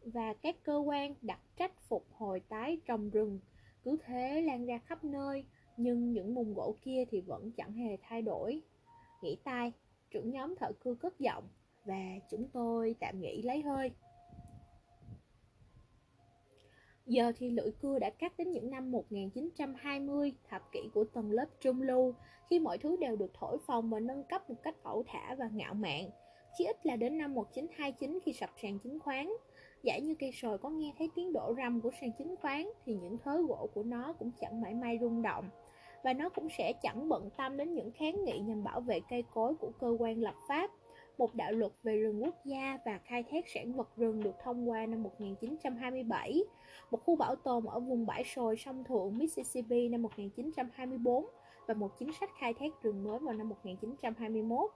và 0.00 0.34
các 0.42 0.56
cơ 0.62 0.76
quan 0.76 1.14
đặt 1.22 1.40
trách 1.56 1.82
phục 1.88 2.06
hồi 2.12 2.40
tái 2.40 2.78
trồng 2.86 3.10
rừng 3.10 3.40
cứ 3.84 3.96
thế 4.04 4.40
lan 4.40 4.66
ra 4.66 4.78
khắp 4.78 5.04
nơi 5.04 5.44
nhưng 5.76 6.12
những 6.12 6.34
mùng 6.34 6.54
gỗ 6.54 6.76
kia 6.82 7.04
thì 7.10 7.20
vẫn 7.20 7.50
chẳng 7.56 7.72
hề 7.72 7.96
thay 8.02 8.22
đổi 8.22 8.62
nghĩ 9.22 9.36
tai 9.44 9.72
trưởng 10.10 10.30
nhóm 10.30 10.56
thợ 10.56 10.72
cưa 10.80 10.94
cất 10.94 11.18
giọng 11.18 11.44
và 11.84 12.04
chúng 12.30 12.48
tôi 12.48 12.94
tạm 13.00 13.20
nghỉ 13.20 13.42
lấy 13.42 13.62
hơi 13.62 13.90
Giờ 17.06 17.32
thì 17.36 17.50
lưỡi 17.50 17.70
cưa 17.80 17.98
đã 17.98 18.10
cắt 18.10 18.32
đến 18.38 18.52
những 18.52 18.70
năm 18.70 18.90
1920, 18.90 20.32
thập 20.48 20.72
kỷ 20.72 20.80
của 20.94 21.04
tầng 21.04 21.30
lớp 21.30 21.46
trung 21.60 21.82
lưu, 21.82 22.14
khi 22.50 22.58
mọi 22.58 22.78
thứ 22.78 22.96
đều 23.00 23.16
được 23.16 23.30
thổi 23.34 23.58
phồng 23.66 23.90
và 23.90 24.00
nâng 24.00 24.24
cấp 24.24 24.50
một 24.50 24.56
cách 24.62 24.82
ẩu 24.82 25.04
thả 25.06 25.34
và 25.38 25.48
ngạo 25.52 25.74
mạn. 25.74 26.10
Chỉ 26.58 26.64
ít 26.64 26.86
là 26.86 26.96
đến 26.96 27.18
năm 27.18 27.34
1929 27.34 28.18
khi 28.24 28.32
sập 28.32 28.50
sàn 28.62 28.78
chứng 28.78 29.00
khoán. 29.00 29.28
Giả 29.82 29.98
như 29.98 30.14
cây 30.14 30.32
sồi 30.32 30.58
có 30.58 30.68
nghe 30.68 30.92
thấy 30.98 31.10
tiếng 31.14 31.32
đổ 31.32 31.54
rầm 31.56 31.80
của 31.80 31.90
sàn 32.00 32.10
chứng 32.18 32.36
khoán 32.36 32.66
thì 32.86 32.94
những 32.94 33.18
thớ 33.18 33.42
gỗ 33.48 33.68
của 33.74 33.82
nó 33.82 34.12
cũng 34.12 34.30
chẳng 34.40 34.60
mãi 34.60 34.74
may 34.74 34.98
rung 35.00 35.22
động. 35.22 35.48
Và 36.04 36.12
nó 36.12 36.28
cũng 36.28 36.48
sẽ 36.58 36.72
chẳng 36.82 37.08
bận 37.08 37.30
tâm 37.36 37.56
đến 37.56 37.74
những 37.74 37.90
kháng 37.90 38.24
nghị 38.24 38.38
nhằm 38.38 38.64
bảo 38.64 38.80
vệ 38.80 39.00
cây 39.10 39.24
cối 39.34 39.54
của 39.54 39.70
cơ 39.80 39.96
quan 39.98 40.20
lập 40.20 40.34
pháp 40.48 40.70
một 41.18 41.34
đạo 41.34 41.52
luật 41.52 41.72
về 41.82 41.96
rừng 41.96 42.22
quốc 42.22 42.34
gia 42.44 42.78
và 42.84 43.00
khai 43.04 43.22
thác 43.30 43.48
sản 43.48 43.72
vật 43.72 43.96
rừng 43.96 44.22
được 44.22 44.34
thông 44.42 44.70
qua 44.70 44.86
năm 44.86 45.02
1927, 45.02 46.44
một 46.90 47.04
khu 47.04 47.16
bảo 47.16 47.36
tồn 47.36 47.64
ở 47.64 47.80
vùng 47.80 48.06
bãi 48.06 48.24
sồi 48.24 48.56
sông 48.56 48.84
thượng 48.84 49.18
Mississippi 49.18 49.88
năm 49.88 50.02
1924 50.02 51.26
và 51.66 51.74
một 51.74 51.98
chính 51.98 52.12
sách 52.20 52.30
khai 52.40 52.54
thác 52.54 52.82
rừng 52.82 53.04
mới 53.04 53.18
vào 53.18 53.34
năm 53.34 53.48
1921. 53.48 54.70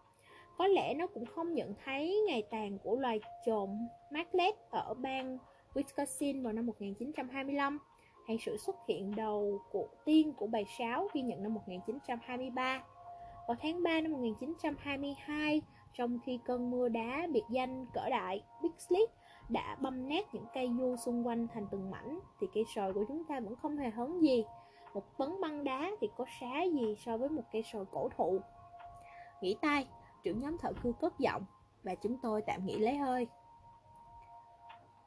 Có 0.58 0.66
lẽ 0.66 0.94
nó 0.94 1.06
cũng 1.06 1.26
không 1.26 1.54
nhận 1.54 1.74
thấy 1.84 2.22
ngày 2.26 2.42
tàn 2.50 2.78
của 2.78 2.96
loài 2.96 3.20
trồn 3.46 3.70
Maclet 4.10 4.54
ở 4.70 4.94
bang 4.94 5.38
Wisconsin 5.74 6.42
vào 6.42 6.52
năm 6.52 6.66
1925 6.66 7.78
hay 8.26 8.38
sự 8.40 8.56
xuất 8.56 8.76
hiện 8.88 9.12
đầu 9.16 9.60
của 9.70 9.88
tiên 10.04 10.32
của 10.32 10.46
bầy 10.46 10.64
sáo 10.78 11.08
ghi 11.14 11.22
nhận 11.22 11.42
năm 11.42 11.54
1923. 11.54 12.82
Vào 13.48 13.56
tháng 13.62 13.82
3 13.82 14.00
năm 14.00 14.12
1922, 14.12 15.62
trong 15.94 16.18
khi 16.26 16.38
cơn 16.44 16.70
mưa 16.70 16.88
đá 16.88 17.26
biệt 17.32 17.44
danh 17.50 17.86
cỡ 17.94 18.08
đại 18.10 18.42
Big 18.62 18.72
Sleep 18.78 19.08
đã 19.48 19.76
băm 19.80 20.08
nát 20.08 20.34
những 20.34 20.46
cây 20.54 20.70
du 20.78 20.96
xung 20.96 21.26
quanh 21.26 21.46
thành 21.54 21.66
từng 21.70 21.90
mảnh 21.90 22.20
thì 22.40 22.46
cây 22.54 22.64
sồi 22.74 22.92
của 22.92 23.04
chúng 23.08 23.24
ta 23.24 23.40
vẫn 23.40 23.56
không 23.56 23.76
hề 23.76 23.90
hấn 23.90 24.20
gì. 24.20 24.44
Một 24.94 25.18
tấn 25.18 25.40
băng 25.40 25.64
đá 25.64 25.90
thì 26.00 26.08
có 26.16 26.24
xá 26.40 26.62
gì 26.62 26.94
so 26.98 27.16
với 27.16 27.28
một 27.28 27.42
cây 27.52 27.62
sồi 27.62 27.84
cổ 27.92 28.08
thụ? 28.16 28.40
Nghĩ 29.40 29.56
tay 29.60 29.86
trưởng 30.26 30.40
nhóm 30.40 30.58
thợ 30.58 30.72
cưa 30.82 30.92
cất 31.00 31.18
giọng 31.18 31.42
và 31.82 31.94
chúng 31.94 32.18
tôi 32.22 32.42
tạm 32.42 32.66
nghỉ 32.66 32.78
lấy 32.78 32.96
hơi. 32.96 33.26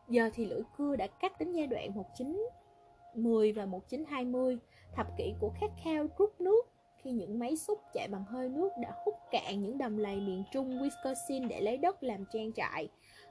Giờ 0.08 0.30
thì 0.34 0.46
lưỡi 0.46 0.62
cưa 0.78 0.96
đã 0.96 1.08
cắt 1.08 1.40
đến 1.40 1.52
giai 1.52 1.68
đoạn 1.68 1.96
1910 1.96 3.52
và 3.52 3.66
1920, 3.66 4.58
thập 4.96 5.08
kỷ 5.18 5.34
của 5.40 5.52
khát 5.60 5.72
khao 5.84 6.06
rút 6.18 6.42
nước 6.42 6.62
khi 6.98 7.12
những 7.12 7.40
máy 7.40 7.58
xúc 7.58 7.80
chạy 7.94 8.08
bằng 8.08 8.26
hơi 8.26 8.50
nước 8.50 8.70
đã 8.82 8.92
hút 9.06 9.16
cạn 9.32 9.64
những 9.64 9.78
đầm 9.78 9.98
lầy 9.98 10.16
miền 10.16 10.44
trung 10.52 10.82
Wisconsin 10.82 11.48
để 11.48 11.62
lấy 11.62 11.78
đất 11.78 12.04
làm 12.04 12.26
trang 12.34 12.54
trại. 12.54 12.88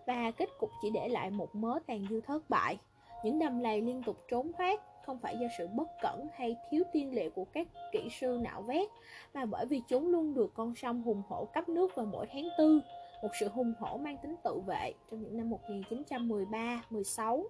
Và 0.07 0.30
kết 0.30 0.49
cục 0.59 0.71
chỉ 0.83 0.90
để 0.95 1.09
lại 1.09 1.30
một 1.30 1.54
mớ 1.54 1.78
tàn 1.87 2.07
dư 2.11 2.21
thất 2.21 2.50
bại. 2.50 2.78
Những 3.25 3.38
đầm 3.38 3.61
lầy 3.61 3.83
liên 3.83 4.02
tục 4.02 4.16
trốn 4.28 4.52
thoát 4.59 4.80
không 5.08 5.18
phải 5.18 5.36
do 5.38 5.46
sự 5.58 5.66
bất 5.66 5.88
cẩn 6.02 6.28
hay 6.34 6.56
thiếu 6.70 6.82
tiên 6.92 7.14
liệu 7.14 7.30
của 7.30 7.44
các 7.44 7.68
kỹ 7.92 8.08
sư 8.20 8.38
nạo 8.42 8.62
vét 8.62 8.88
mà 9.34 9.44
bởi 9.44 9.66
vì 9.66 9.82
chúng 9.88 10.08
luôn 10.08 10.34
được 10.34 10.54
con 10.54 10.74
sông 10.74 11.02
hùng 11.02 11.22
hổ 11.28 11.48
cấp 11.54 11.68
nước 11.68 11.94
vào 11.94 12.06
mỗi 12.06 12.26
tháng 12.32 12.48
tư 12.58 12.80
một 13.22 13.28
sự 13.40 13.48
hùng 13.48 13.72
hổ 13.78 13.96
mang 13.96 14.16
tính 14.22 14.34
tự 14.44 14.60
vệ 14.66 14.92
trong 15.10 15.22
những 15.22 15.36
năm 15.36 15.50
1913, 15.50 16.82
16 16.90 17.44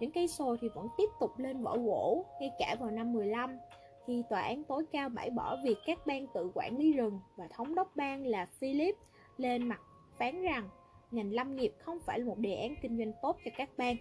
những 0.00 0.10
cây 0.10 0.28
sồi 0.28 0.58
thì 0.60 0.68
vẫn 0.74 0.88
tiếp 0.98 1.08
tục 1.20 1.38
lên 1.38 1.62
vỏ 1.62 1.78
gỗ 1.78 2.24
ngay 2.40 2.50
cả 2.58 2.76
vào 2.80 2.90
năm 2.90 3.12
15 3.12 3.58
khi 4.06 4.22
tòa 4.30 4.40
án 4.40 4.64
tối 4.64 4.84
cao 4.92 5.08
bãi 5.08 5.30
bỏ 5.30 5.56
việc 5.64 5.78
các 5.86 6.06
bang 6.06 6.26
tự 6.34 6.50
quản 6.54 6.78
lý 6.78 6.92
rừng 6.92 7.20
và 7.36 7.48
thống 7.48 7.74
đốc 7.74 7.96
bang 7.96 8.26
là 8.26 8.46
Philip 8.46 8.96
lên 9.36 9.68
mặt 9.68 9.80
phán 10.18 10.42
rằng 10.42 10.68
ngành 11.10 11.32
lâm 11.32 11.56
nghiệp 11.56 11.72
không 11.78 11.98
phải 12.00 12.18
là 12.18 12.24
một 12.24 12.38
đề 12.38 12.54
án 12.54 12.74
kinh 12.82 12.98
doanh 12.98 13.12
tốt 13.22 13.36
cho 13.44 13.50
các 13.56 13.70
bang. 13.76 13.96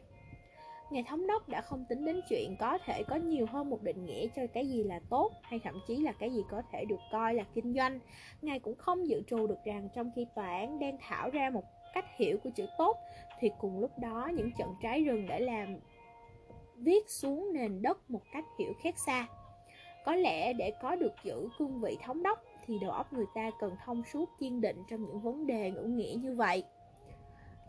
Ngài 0.89 1.04
thống 1.04 1.27
đốc 1.27 1.50
đã 1.50 1.62
không 1.62 1.86
tính 1.89 2.06
đến 2.06 2.22
chuyện 2.30 2.56
có 2.60 2.77
thể 2.86 3.04
có 3.04 3.15
nhiều 3.15 3.46
hơn 3.46 3.70
một 3.70 3.82
định 3.84 4.06
nghĩa 4.06 4.27
cho 4.36 4.42
cái 4.54 4.68
gì 4.68 4.84
là 4.84 5.00
tốt 5.10 5.32
hay 5.42 5.60
thậm 5.63 5.80
chí 5.88 5.98
là 5.98 6.12
cái 6.12 6.30
gì 6.30 6.44
có 6.50 6.62
thể 6.72 6.86
được 6.86 7.00
coi 7.12 7.34
là 7.34 7.44
kinh 7.54 7.74
doanh. 7.74 8.00
Ngài 8.42 8.60
cũng 8.60 8.75
không 8.75 9.08
dự 9.08 9.22
trù 9.27 9.48
được 9.48 9.60
rằng 9.65 9.89
trong 9.96 10.12
khi 10.15 10.25
tòa 10.36 10.48
án 10.48 10.80
đang 10.80 10.98
thảo 11.01 11.30
ra 11.30 11.50
một 11.50 11.63
cách 11.94 12.06
hiểu 12.18 12.38
của 12.44 12.50
chữ 12.56 12.65
tốt, 12.77 12.98
thì 13.39 13.50
cùng 13.60 13.80
lúc 13.80 13.92
đó 14.00 14.32
những 14.34 14.51
trận 14.58 14.70
trái 14.82 15.04
rừng 15.04 15.27
đã 15.27 15.39
làm 15.39 15.77
viết 16.75 17.10
xuống 17.10 17.54
nền 17.54 17.82
đất 17.82 18.10
một 18.10 18.22
cách 18.32 18.46
hiểu 18.60 18.74
khác 18.84 18.96
xa. 19.06 19.27
Có 20.06 20.15
lẽ 20.15 20.54
để 20.54 20.72
có 20.82 20.96
được 20.96 21.13
giữ 21.24 21.50
cương 21.58 21.82
vị 21.82 21.98
thống 22.04 22.24
đốc, 22.24 22.44
thì 22.65 22.80
đầu 22.82 22.92
óc 22.92 23.13
người 23.13 23.25
ta 23.36 23.51
cần 23.60 23.75
thông 23.86 24.04
suốt 24.04 24.30
kiên 24.39 24.62
định 24.62 24.84
trong 24.89 25.06
những 25.06 25.22
vấn 25.22 25.48
đề 25.48 25.72
ngữ 25.72 25.84
nghĩa 25.84 26.15
như 26.22 26.36
vậy. 26.36 26.63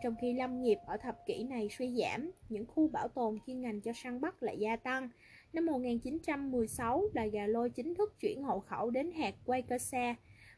Trong 0.03 0.15
khi 0.21 0.33
lâm 0.33 0.63
nghiệp 0.63 0.79
ở 0.87 0.97
thập 0.97 1.27
kỷ 1.27 1.45
này 1.45 1.69
suy 1.79 1.95
giảm, 2.01 2.31
những 2.49 2.67
khu 2.67 2.89
bảo 2.89 3.09
tồn 3.09 3.39
chuyên 3.47 3.61
ngành 3.61 3.81
cho 3.81 3.93
săn 3.95 4.21
bắt 4.21 4.43
lại 4.43 4.59
gia 4.59 4.77
tăng. 4.77 5.09
Năm 5.53 5.67
1916, 5.67 7.09
loài 7.15 7.31
gà 7.31 7.47
lôi 7.47 7.71
chính 7.71 7.95
thức 7.95 8.21
chuyển 8.21 8.43
hộ 8.43 8.61
khẩu 8.61 8.91
đến 8.91 9.13
hạt 9.13 9.35
Waukesha. 9.47 10.15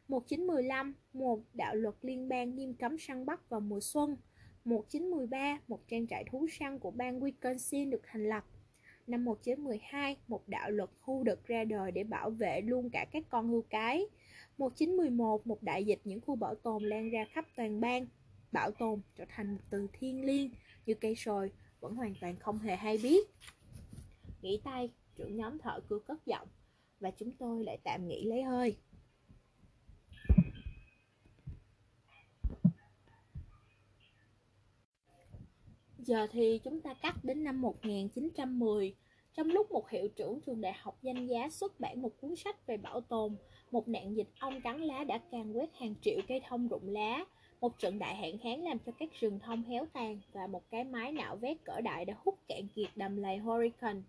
1915, 0.08 0.94
một 1.12 1.40
đạo 1.54 1.74
luật 1.74 1.94
liên 2.02 2.28
bang 2.28 2.54
nghiêm 2.56 2.74
cấm 2.74 2.98
săn 2.98 3.26
bắt 3.26 3.50
vào 3.50 3.60
mùa 3.60 3.80
xuân. 3.80 4.16
1913, 4.64 5.58
một 5.68 5.80
trang 5.88 6.06
trại 6.06 6.24
thú 6.30 6.46
săn 6.58 6.78
của 6.78 6.90
bang 6.90 7.20
Wisconsin 7.20 7.90
được 7.90 8.02
thành 8.04 8.28
lập. 8.28 8.44
Năm 9.06 9.24
1912, 9.24 10.16
một 10.28 10.48
đạo 10.48 10.70
luật 10.70 10.90
khu 11.00 11.22
được 11.22 11.46
ra 11.46 11.64
đời 11.64 11.90
để 11.90 12.04
bảo 12.04 12.30
vệ 12.30 12.60
luôn 12.60 12.90
cả 12.90 13.06
các 13.12 13.24
con 13.30 13.48
hươu 13.48 13.62
cái. 13.70 14.06
1911, 14.58 15.46
một 15.46 15.62
đại 15.62 15.84
dịch 15.84 16.00
những 16.04 16.20
khu 16.20 16.36
bảo 16.36 16.54
tồn 16.54 16.84
lan 16.84 17.10
ra 17.10 17.24
khắp 17.30 17.44
toàn 17.56 17.80
bang. 17.80 18.06
Bảo 18.52 18.70
tồn 18.70 19.00
trở 19.16 19.24
thành 19.28 19.52
một 19.54 19.60
từ 19.70 19.86
thiên 19.92 20.24
liêng 20.26 20.50
như 20.86 20.94
cây 20.94 21.14
sồi 21.14 21.52
vẫn 21.80 21.94
hoàn 21.94 22.14
toàn 22.20 22.36
không 22.36 22.58
hề 22.58 22.76
hay 22.76 22.98
biết. 23.02 23.28
Nghỉ 24.42 24.60
tay, 24.64 24.90
trưởng 25.16 25.36
nhóm 25.36 25.58
thợ 25.58 25.80
cưa 25.88 25.98
cất 25.98 26.26
giọng 26.26 26.48
và 27.00 27.10
chúng 27.10 27.32
tôi 27.32 27.64
lại 27.64 27.78
tạm 27.84 28.08
nghỉ 28.08 28.24
lấy 28.24 28.42
hơi. 28.42 28.76
Giờ 35.98 36.26
thì 36.32 36.60
chúng 36.64 36.80
ta 36.80 36.94
cắt 36.94 37.24
đến 37.24 37.44
năm 37.44 37.60
1910, 37.60 38.94
trong 39.34 39.46
lúc 39.46 39.70
một 39.70 39.90
hiệu 39.90 40.08
trưởng 40.08 40.40
trường 40.40 40.60
đại 40.60 40.72
học 40.72 40.98
danh 41.02 41.26
giá 41.26 41.48
xuất 41.50 41.80
bản 41.80 42.02
một 42.02 42.20
cuốn 42.20 42.36
sách 42.36 42.66
về 42.66 42.76
bảo 42.76 43.00
tồn, 43.00 43.36
một 43.70 43.88
nạn 43.88 44.16
dịch 44.16 44.28
ong 44.38 44.60
cắn 44.60 44.80
lá 44.80 45.04
đã 45.04 45.20
càng 45.30 45.56
quét 45.56 45.70
hàng 45.74 45.94
triệu 46.02 46.18
cây 46.28 46.40
thông 46.48 46.68
rụng 46.68 46.88
lá, 46.88 47.24
một 47.60 47.78
trận 47.78 47.98
đại 47.98 48.14
hạn 48.14 48.38
hán 48.38 48.60
làm 48.60 48.78
cho 48.78 48.92
các 48.98 49.08
rừng 49.20 49.38
thông 49.38 49.62
héo 49.62 49.86
tàn 49.92 50.20
và 50.32 50.46
một 50.46 50.62
cái 50.70 50.84
máy 50.84 51.12
nạo 51.12 51.36
vét 51.36 51.56
cỡ 51.64 51.80
đại 51.80 52.04
đã 52.04 52.14
hút 52.24 52.38
cạn 52.48 52.68
kiệt 52.74 52.88
đầm 52.96 53.16
lầy 53.16 53.36
Hurricane. 53.36 54.00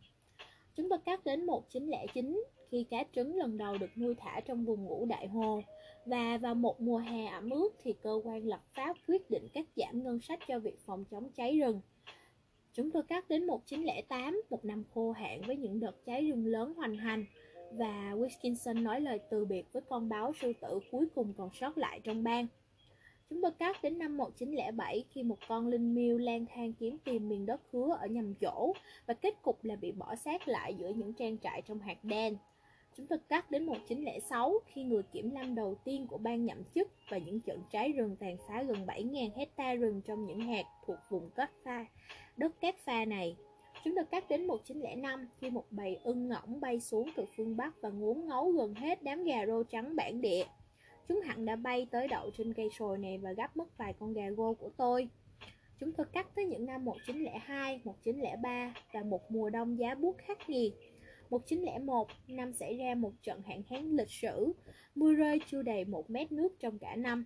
Chúng 0.75 0.89
tôi 0.89 0.99
cắt 1.05 1.25
đến 1.25 1.45
1909 1.45 2.43
khi 2.71 2.83
cá 2.89 3.03
trứng 3.15 3.35
lần 3.35 3.57
đầu 3.57 3.77
được 3.77 3.97
nuôi 3.97 4.15
thả 4.15 4.39
trong 4.39 4.65
vùng 4.65 4.83
ngũ 4.83 5.05
đại 5.05 5.27
hồ. 5.27 5.61
Và 6.05 6.37
vào 6.37 6.55
một 6.55 6.81
mùa 6.81 6.97
hè 6.97 7.25
ẩm 7.25 7.49
ướt 7.49 7.69
thì 7.83 7.93
cơ 7.93 8.21
quan 8.23 8.47
lập 8.47 8.61
pháp 8.73 8.97
quyết 9.07 9.29
định 9.29 9.47
cắt 9.53 9.65
giảm 9.75 10.03
ngân 10.03 10.19
sách 10.21 10.39
cho 10.47 10.59
việc 10.59 10.79
phòng 10.85 11.05
chống 11.11 11.29
cháy 11.35 11.59
rừng. 11.59 11.81
Chúng 12.73 12.91
tôi 12.91 13.03
cắt 13.03 13.29
đến 13.29 13.47
1908, 13.47 14.41
một 14.49 14.65
năm 14.65 14.83
khô 14.93 15.11
hạn 15.11 15.41
với 15.47 15.55
những 15.55 15.79
đợt 15.79 16.05
cháy 16.05 16.27
rừng 16.27 16.45
lớn 16.45 16.73
hoành 16.73 16.97
hành. 16.97 17.25
Và 17.71 18.13
Wisconsin 18.15 18.83
nói 18.83 19.01
lời 19.01 19.19
từ 19.29 19.45
biệt 19.45 19.73
với 19.73 19.81
con 19.89 20.09
báo 20.09 20.33
sư 20.41 20.53
tử 20.61 20.79
cuối 20.91 21.07
cùng 21.15 21.33
còn 21.37 21.49
sót 21.53 21.77
lại 21.77 21.99
trong 22.03 22.23
bang. 22.23 22.47
Chúng 23.29 23.41
tôi 23.41 23.51
cắt 23.51 23.77
đến 23.83 23.97
năm 23.97 24.17
1907 24.17 25.03
khi 25.09 25.23
một 25.23 25.37
con 25.47 25.67
linh 25.67 25.95
miêu 25.95 26.17
lang 26.17 26.45
thang 26.45 26.73
kiếm 26.73 26.97
tìm 27.03 27.29
miền 27.29 27.45
đất 27.45 27.61
hứa 27.71 27.97
ở 27.99 28.07
nhầm 28.07 28.33
chỗ 28.33 28.73
và 29.05 29.13
kết 29.13 29.41
cục 29.41 29.63
là 29.63 29.75
bị 29.75 29.91
bỏ 29.91 30.15
xác 30.15 30.47
lại 30.47 30.75
giữa 30.75 30.89
những 30.89 31.13
trang 31.13 31.37
trại 31.37 31.61
trong 31.61 31.79
hạt 31.79 32.03
đen. 32.03 32.37
Chúng 32.97 33.07
tôi 33.07 33.19
cắt 33.29 33.51
đến 33.51 33.65
1906 33.65 34.59
khi 34.65 34.83
người 34.83 35.03
kiểm 35.03 35.31
lâm 35.31 35.55
đầu 35.55 35.75
tiên 35.83 36.07
của 36.07 36.17
bang 36.17 36.45
nhậm 36.45 36.63
chức 36.75 36.87
và 37.09 37.17
những 37.17 37.39
trận 37.39 37.61
cháy 37.71 37.91
rừng 37.91 38.15
tàn 38.15 38.37
phá 38.47 38.63
gần 38.63 38.85
7.000 38.85 39.29
hecta 39.35 39.73
rừng 39.73 40.01
trong 40.05 40.25
những 40.25 40.39
hạt 40.39 40.65
thuộc 40.85 40.97
vùng 41.09 41.29
cát 41.29 41.51
pha, 41.63 41.85
đất 42.37 42.61
cát 42.61 42.75
pha 42.77 43.05
này. 43.05 43.35
Chúng 43.83 43.95
tôi 43.95 44.05
cắt 44.05 44.29
đến 44.29 44.47
1905 44.47 45.27
khi 45.41 45.49
một 45.49 45.65
bầy 45.71 45.99
ưng 46.03 46.29
ngỗng 46.29 46.61
bay 46.61 46.79
xuống 46.79 47.09
từ 47.15 47.25
phương 47.37 47.57
Bắc 47.57 47.81
và 47.81 47.89
ngốn 47.89 48.27
ngấu 48.27 48.51
gần 48.51 48.73
hết 48.73 49.03
đám 49.03 49.23
gà 49.23 49.45
rô 49.45 49.63
trắng 49.63 49.95
bản 49.95 50.21
địa. 50.21 50.45
Chúng 51.09 51.21
hẳn 51.21 51.45
đã 51.45 51.55
bay 51.55 51.87
tới 51.91 52.07
đậu 52.07 52.31
trên 52.37 52.53
cây 52.53 52.69
sồi 52.77 52.97
này 52.97 53.17
và 53.17 53.31
gắp 53.31 53.57
mất 53.57 53.77
vài 53.77 53.93
con 53.99 54.13
gà 54.13 54.29
gô 54.29 54.53
của 54.53 54.69
tôi. 54.77 55.09
Chúng 55.79 55.91
tôi 55.91 56.05
cắt 56.13 56.27
tới 56.35 56.45
những 56.45 56.65
năm 56.65 56.85
1902, 56.85 57.81
1903 57.83 58.73
và 58.93 59.03
một 59.03 59.31
mùa 59.31 59.49
đông 59.49 59.79
giá 59.79 59.95
buốt 59.95 60.17
khắc 60.17 60.49
nghiệt. 60.49 60.73
1901, 61.29 62.07
năm 62.27 62.53
xảy 62.53 62.77
ra 62.77 62.95
một 62.95 63.11
trận 63.23 63.41
hạn 63.41 63.63
hán 63.69 63.91
lịch 63.91 64.09
sử, 64.09 64.53
mưa 64.95 65.13
rơi 65.13 65.39
chưa 65.47 65.61
đầy 65.61 65.85
một 65.85 66.09
mét 66.09 66.31
nước 66.31 66.59
trong 66.59 66.79
cả 66.79 66.95
năm. 66.95 67.25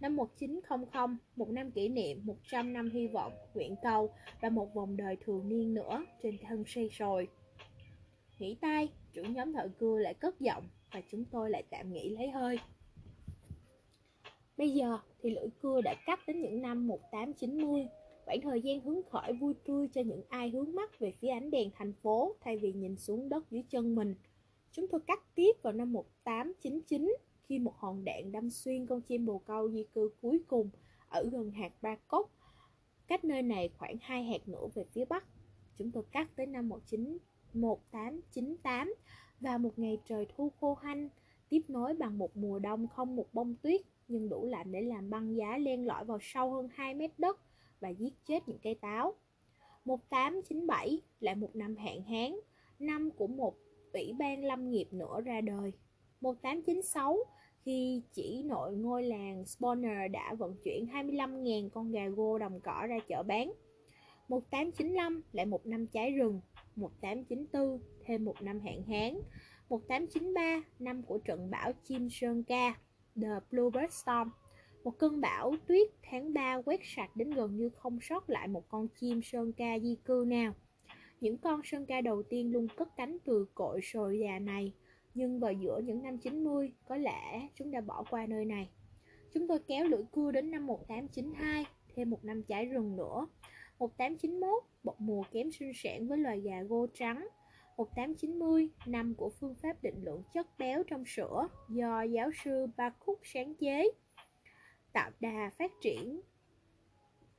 Năm 0.00 0.16
1900, 0.16 1.18
một 1.36 1.50
năm 1.50 1.70
kỷ 1.70 1.88
niệm 1.88 2.20
100 2.24 2.72
năm 2.72 2.90
hy 2.90 3.06
vọng, 3.06 3.32
nguyện 3.54 3.74
cầu 3.82 4.12
và 4.40 4.48
một 4.48 4.74
vòng 4.74 4.96
đời 4.96 5.16
thường 5.24 5.48
niên 5.48 5.74
nữa 5.74 6.04
trên 6.22 6.36
thân 6.48 6.64
xây 6.66 6.88
sồi. 6.92 7.28
Nghỉ 8.38 8.56
tay, 8.60 8.88
trưởng 9.12 9.32
nhóm 9.32 9.52
thợ 9.52 9.68
cưa 9.78 9.98
lại 9.98 10.14
cất 10.14 10.40
giọng 10.40 10.68
và 10.92 11.02
chúng 11.10 11.24
tôi 11.24 11.50
lại 11.50 11.62
tạm 11.70 11.92
nghỉ 11.92 12.08
lấy 12.08 12.30
hơi. 12.30 12.58
Bây 14.56 14.70
giờ 14.70 14.98
thì 15.22 15.30
lưỡi 15.30 15.48
cưa 15.62 15.80
đã 15.80 15.94
cắt 16.06 16.20
đến 16.26 16.40
những 16.40 16.62
năm 16.62 16.86
1890, 16.86 17.88
khoảng 18.24 18.40
thời 18.40 18.60
gian 18.62 18.80
hứng 18.80 19.02
khởi 19.10 19.32
vui 19.32 19.54
tươi 19.64 19.88
cho 19.88 20.00
những 20.00 20.22
ai 20.28 20.50
hướng 20.50 20.74
mắt 20.74 20.98
về 20.98 21.12
phía 21.20 21.28
ánh 21.28 21.50
đèn 21.50 21.70
thành 21.74 21.92
phố 21.92 22.36
thay 22.40 22.56
vì 22.58 22.72
nhìn 22.72 22.96
xuống 22.96 23.28
đất 23.28 23.50
dưới 23.50 23.62
chân 23.70 23.94
mình. 23.94 24.14
Chúng 24.72 24.88
tôi 24.88 25.00
cắt 25.06 25.22
tiếp 25.34 25.52
vào 25.62 25.72
năm 25.72 25.92
1899 25.92 27.16
khi 27.48 27.58
một 27.58 27.74
hòn 27.76 28.04
đạn 28.04 28.32
đâm 28.32 28.50
xuyên 28.50 28.86
con 28.86 29.00
chim 29.00 29.26
bồ 29.26 29.38
câu 29.38 29.70
di 29.70 29.84
cư 29.84 30.10
cuối 30.22 30.40
cùng 30.46 30.70
ở 31.08 31.28
gần 31.32 31.50
hạt 31.50 31.72
Ba 31.82 31.96
Cốc, 32.08 32.30
cách 33.06 33.24
nơi 33.24 33.42
này 33.42 33.70
khoảng 33.78 33.96
hai 34.00 34.24
hạt 34.24 34.48
nữa 34.48 34.66
về 34.74 34.84
phía 34.92 35.04
bắc. 35.04 35.24
Chúng 35.78 35.90
tôi 35.90 36.02
cắt 36.12 36.36
tới 36.36 36.46
năm 36.46 36.68
19, 36.68 37.18
1898 37.54 38.94
và 39.40 39.58
một 39.58 39.78
ngày 39.78 40.00
trời 40.08 40.26
thu 40.36 40.52
khô 40.60 40.74
hanh, 40.74 41.08
tiếp 41.48 41.62
nối 41.68 41.94
bằng 41.94 42.18
một 42.18 42.36
mùa 42.36 42.58
đông 42.58 42.88
không 42.88 43.16
một 43.16 43.26
bông 43.32 43.54
tuyết 43.62 43.80
nhưng 44.08 44.28
đủ 44.28 44.46
lạnh 44.46 44.72
để 44.72 44.80
làm 44.80 45.10
băng 45.10 45.36
giá 45.36 45.58
len 45.58 45.86
lỏi 45.86 46.04
vào 46.04 46.18
sâu 46.22 46.50
hơn 46.50 46.68
2 46.74 46.94
mét 46.94 47.10
đất 47.18 47.38
và 47.80 47.88
giết 47.88 48.14
chết 48.26 48.48
những 48.48 48.58
cây 48.62 48.74
táo. 48.74 49.14
1897 49.84 51.00
là 51.20 51.34
một 51.34 51.56
năm 51.56 51.76
hạn 51.76 52.02
hán, 52.02 52.36
năm 52.78 53.10
của 53.10 53.26
một 53.26 53.54
ủy 53.92 54.12
ban 54.18 54.44
lâm 54.44 54.70
nghiệp 54.70 54.88
nữa 54.92 55.20
ra 55.24 55.40
đời. 55.40 55.72
1896 56.20 57.18
khi 57.64 58.02
chỉ 58.12 58.42
nội 58.42 58.76
ngôi 58.76 59.02
làng 59.02 59.42
Spawner 59.42 60.10
đã 60.10 60.34
vận 60.34 60.56
chuyển 60.64 60.86
25.000 60.86 61.68
con 61.68 61.92
gà 61.92 62.08
gô 62.08 62.38
đồng 62.38 62.60
cỏ 62.60 62.86
ra 62.88 62.98
chợ 63.08 63.22
bán. 63.22 63.52
1895 64.28 65.22
lại 65.32 65.46
một 65.46 65.66
năm 65.66 65.86
cháy 65.86 66.10
rừng, 66.10 66.40
1894 66.76 67.80
thêm 68.04 68.24
một 68.24 68.42
năm 68.42 68.60
hạn 68.60 68.82
hán, 68.82 69.18
1893 69.68 70.62
năm 70.78 71.02
của 71.02 71.18
trận 71.18 71.50
bão 71.50 71.72
chim 71.84 72.08
Sơn 72.10 72.44
Ca, 72.44 72.74
The 73.22 73.28
Bluebird 73.50 73.94
Storm. 73.94 74.28
Một 74.84 74.98
cơn 74.98 75.20
bão 75.20 75.54
tuyết 75.66 75.88
tháng 76.02 76.34
3 76.34 76.62
quét 76.64 76.80
sạch 76.84 77.16
đến 77.16 77.30
gần 77.30 77.56
như 77.56 77.68
không 77.68 77.98
sót 78.00 78.30
lại 78.30 78.48
một 78.48 78.68
con 78.68 78.88
chim 79.00 79.20
Sơn 79.22 79.52
Ca 79.52 79.78
di 79.78 79.96
cư 80.04 80.24
nào. 80.26 80.54
Những 81.20 81.38
con 81.38 81.60
Sơn 81.64 81.86
Ca 81.86 82.00
đầu 82.00 82.22
tiên 82.22 82.52
luôn 82.52 82.68
cất 82.76 82.88
cánh 82.96 83.18
từ 83.24 83.46
cội 83.54 83.80
sồi 83.82 84.18
già 84.18 84.38
này, 84.38 84.72
nhưng 85.14 85.40
vào 85.40 85.52
giữa 85.52 85.80
những 85.84 86.02
năm 86.02 86.18
90, 86.18 86.72
có 86.88 86.96
lẽ 86.96 87.48
chúng 87.54 87.70
đã 87.70 87.80
bỏ 87.80 88.04
qua 88.10 88.26
nơi 88.26 88.44
này. 88.44 88.70
Chúng 89.34 89.48
tôi 89.48 89.58
kéo 89.58 89.84
lưỡi 89.84 90.02
cưa 90.12 90.30
đến 90.30 90.50
năm 90.50 90.66
1892, 90.66 91.66
thêm 91.94 92.10
một 92.10 92.24
năm 92.24 92.42
cháy 92.42 92.64
rừng 92.64 92.96
nữa. 92.96 93.26
1891, 93.78 94.64
một 94.82 95.00
mùa 95.00 95.22
kém 95.32 95.50
sinh 95.50 95.72
sản 95.74 96.08
với 96.08 96.18
loài 96.18 96.40
gà 96.40 96.62
gô 96.62 96.86
trắng. 96.94 97.28
1890, 97.76 98.68
năm 98.86 99.14
của 99.14 99.30
phương 99.40 99.54
pháp 99.62 99.82
định 99.82 100.04
lượng 100.04 100.22
chất 100.34 100.46
béo 100.58 100.82
trong 100.82 101.04
sữa 101.06 101.48
do 101.68 102.02
giáo 102.02 102.30
sư 102.44 102.66
Bakut 102.76 103.18
sáng 103.24 103.54
chế, 103.54 103.90
tạo 104.92 105.10
đà 105.20 105.50
phát 105.58 105.72
triển 105.80 106.20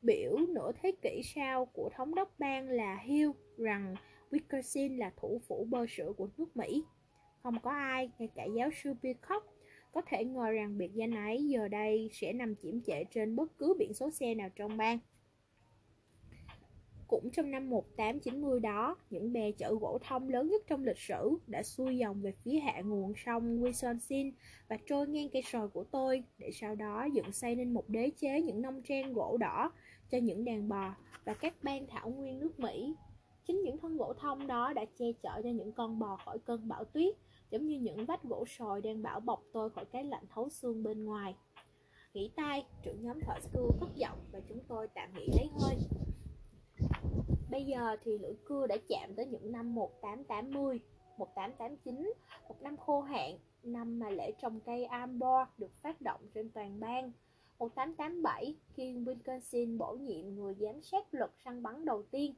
biểu 0.02 0.38
nửa 0.50 0.72
thế 0.82 0.92
kỷ 1.02 1.22
sau 1.36 1.66
của 1.66 1.90
thống 1.96 2.16
đốc 2.16 2.40
bang 2.40 2.70
là 2.70 2.98
Hill 3.04 3.32
rằng 3.58 3.96
Wisconsin 4.32 4.98
là 4.98 5.12
thủ 5.18 5.42
phủ 5.48 5.68
bơ 5.70 5.86
sữa 5.90 6.14
của 6.18 6.30
nước 6.38 6.58
Mỹ. 6.58 6.84
Không 7.44 7.60
có 7.64 7.72
ai, 7.72 8.12
ngay 8.20 8.30
cả 8.36 8.44
giáo 8.58 8.70
sư 8.84 8.94
Peacock, 9.04 9.46
có 9.92 10.02
thể 10.08 10.26
ngờ 10.26 10.52
rằng 10.52 10.78
biệt 10.78 10.92
danh 10.94 11.16
ấy 11.16 11.48
giờ 11.48 11.68
đây 11.68 12.10
sẽ 12.14 12.34
nằm 12.34 12.56
chiếm 12.56 12.82
trệ 12.82 13.04
trên 13.04 13.36
bất 13.36 13.58
cứ 13.58 13.76
biển 13.80 13.94
số 13.94 14.12
xe 14.12 14.36
nào 14.36 14.50
trong 14.56 14.78
bang. 14.78 15.00
Cũng 17.08 17.30
trong 17.32 17.52
năm 17.52 17.70
1890 17.70 18.60
đó, 18.60 18.96
những 19.10 19.34
bè 19.34 19.52
chở 19.52 19.76
gỗ 19.82 20.00
thông 20.04 20.30
lớn 20.30 20.50
nhất 20.50 20.62
trong 20.68 20.84
lịch 20.84 21.00
sử 21.00 21.38
đã 21.48 21.64
xuôi 21.64 21.98
dòng 21.98 22.22
về 22.22 22.32
phía 22.44 22.60
hạ 22.60 22.82
nguồn 22.82 23.14
sông 23.26 23.64
Wisconsin 23.64 24.32
và 24.68 24.78
trôi 24.86 25.08
ngang 25.08 25.30
cây 25.34 25.42
sồi 25.42 25.70
của 25.70 25.84
tôi 25.84 26.24
để 26.38 26.50
sau 26.54 26.76
đó 26.76 27.08
dựng 27.14 27.32
xây 27.32 27.56
nên 27.56 27.74
một 27.74 27.90
đế 27.90 28.10
chế 28.18 28.42
những 28.42 28.62
nông 28.62 28.82
trang 28.84 29.14
gỗ 29.14 29.38
đỏ 29.38 29.72
cho 30.12 30.18
những 30.18 30.46
đàn 30.46 30.70
bò 30.70 30.96
và 31.26 31.34
các 31.34 31.54
bang 31.64 31.88
thảo 31.88 32.10
nguyên 32.10 32.40
nước 32.40 32.60
Mỹ. 32.60 32.96
Chính 33.48 33.62
những 33.62 33.78
thân 33.78 33.98
gỗ 33.98 34.14
thông 34.14 34.48
đó 34.48 34.74
đã 34.74 34.86
che 35.00 35.06
chở 35.24 35.42
cho 35.44 35.50
những 35.50 35.72
con 35.72 36.00
bò 36.00 36.18
khỏi 36.26 36.40
cơn 36.40 36.68
bão 36.68 36.84
tuyết, 36.84 37.16
giống 37.50 37.68
như 37.68 37.80
những 37.80 38.06
vách 38.06 38.24
gỗ 38.24 38.46
sồi 38.46 38.82
đang 38.82 39.02
bảo 39.02 39.20
bọc 39.20 39.44
tôi 39.54 39.70
khỏi 39.70 39.86
cái 39.86 40.04
lạnh 40.04 40.26
thấu 40.34 40.50
xương 40.50 40.84
bên 40.84 41.06
ngoài. 41.06 41.36
Nghỉ 42.14 42.32
tay, 42.36 42.66
trưởng 42.84 43.04
nhóm 43.04 43.20
thợ 43.20 43.34
school 43.40 43.70
cất 43.80 43.96
giọng 43.96 44.18
và 44.32 44.40
chúng 44.50 44.60
tôi 44.68 44.88
tạm 44.96 45.10
nghỉ 45.14 45.28
lấy 45.28 45.50
hơi. 45.60 45.76
Bây 47.58 47.66
giờ 47.66 47.96
thì 48.04 48.18
lưỡi 48.18 48.34
cưa 48.46 48.68
đã 48.68 48.78
chạm 48.90 49.14
tới 49.16 49.26
những 49.26 49.52
năm 49.52 49.76
1880, 49.76 50.80
1889, 51.18 52.14
một 52.48 52.62
năm 52.62 52.78
khô 52.78 53.02
hạn, 53.02 53.38
năm 53.64 54.00
mà 54.00 54.10
lễ 54.10 54.32
trồng 54.42 54.60
cây 54.60 54.86
Arbor 54.86 55.48
được 55.58 55.72
phát 55.82 56.02
động 56.02 56.22
trên 56.34 56.50
toàn 56.50 56.80
bang. 56.80 57.12
1887, 57.60 58.56
khi 58.74 58.94
Wisconsin 58.94 59.78
bổ 59.78 59.94
nhiệm 59.94 60.36
người 60.36 60.56
giám 60.60 60.82
sát 60.82 61.08
luật 61.12 61.32
săn 61.46 61.64
bắn 61.64 61.86
đầu 61.86 62.04
tiên. 62.12 62.34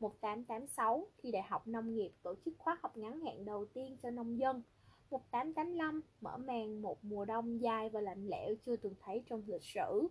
1886, 0.00 1.06
khi 1.18 1.30
Đại 1.30 1.42
học 1.42 1.66
Nông 1.66 1.94
nghiệp 1.94 2.10
tổ 2.22 2.34
chức 2.44 2.54
khóa 2.58 2.78
học 2.82 2.96
ngắn 2.96 3.20
hạn 3.20 3.44
đầu 3.44 3.66
tiên 3.66 3.96
cho 4.02 4.10
nông 4.10 4.38
dân. 4.38 4.62
1885, 5.10 6.00
mở 6.20 6.36
màn 6.36 6.82
một 6.82 7.04
mùa 7.04 7.24
đông 7.24 7.60
dài 7.60 7.88
và 7.88 8.00
lạnh 8.00 8.26
lẽo 8.28 8.54
chưa 8.66 8.76
từng 8.76 8.94
thấy 9.00 9.22
trong 9.26 9.42
lịch 9.46 9.64
sử. 9.64 10.08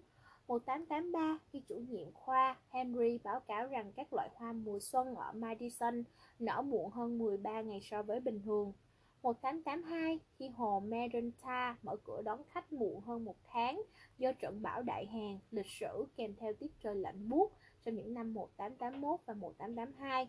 1883, 0.47 1.39
khi 1.51 1.61
chủ 1.69 1.75
nhiệm 1.75 2.11
khoa 2.13 2.57
Henry 2.69 3.19
báo 3.23 3.39
cáo 3.39 3.67
rằng 3.67 3.91
các 3.95 4.13
loại 4.13 4.29
hoa 4.35 4.53
mùa 4.53 4.79
xuân 4.79 5.15
ở 5.15 5.31
Madison 5.31 6.03
nở 6.39 6.61
muộn 6.61 6.91
hơn 6.91 7.17
13 7.17 7.61
ngày 7.61 7.79
so 7.83 8.03
với 8.03 8.19
bình 8.19 8.41
thường. 8.45 8.73
1882, 9.21 10.19
khi 10.39 10.49
hồ 10.49 10.79
Merenta 10.79 11.77
mở 11.83 11.95
cửa 12.03 12.21
đón 12.25 12.41
khách 12.49 12.73
muộn 12.73 13.01
hơn 13.01 13.25
một 13.25 13.35
tháng 13.47 13.81
do 14.17 14.31
trận 14.31 14.61
bão 14.61 14.81
đại 14.81 15.05
hàn 15.05 15.39
lịch 15.51 15.69
sử 15.69 16.05
kèm 16.15 16.35
theo 16.39 16.53
tiết 16.53 16.71
trời 16.79 16.95
lạnh 16.95 17.29
buốt 17.29 17.51
trong 17.85 17.95
những 17.95 18.13
năm 18.13 18.33
1881 18.33 19.19
và 19.25 19.33
1882. 19.33 20.27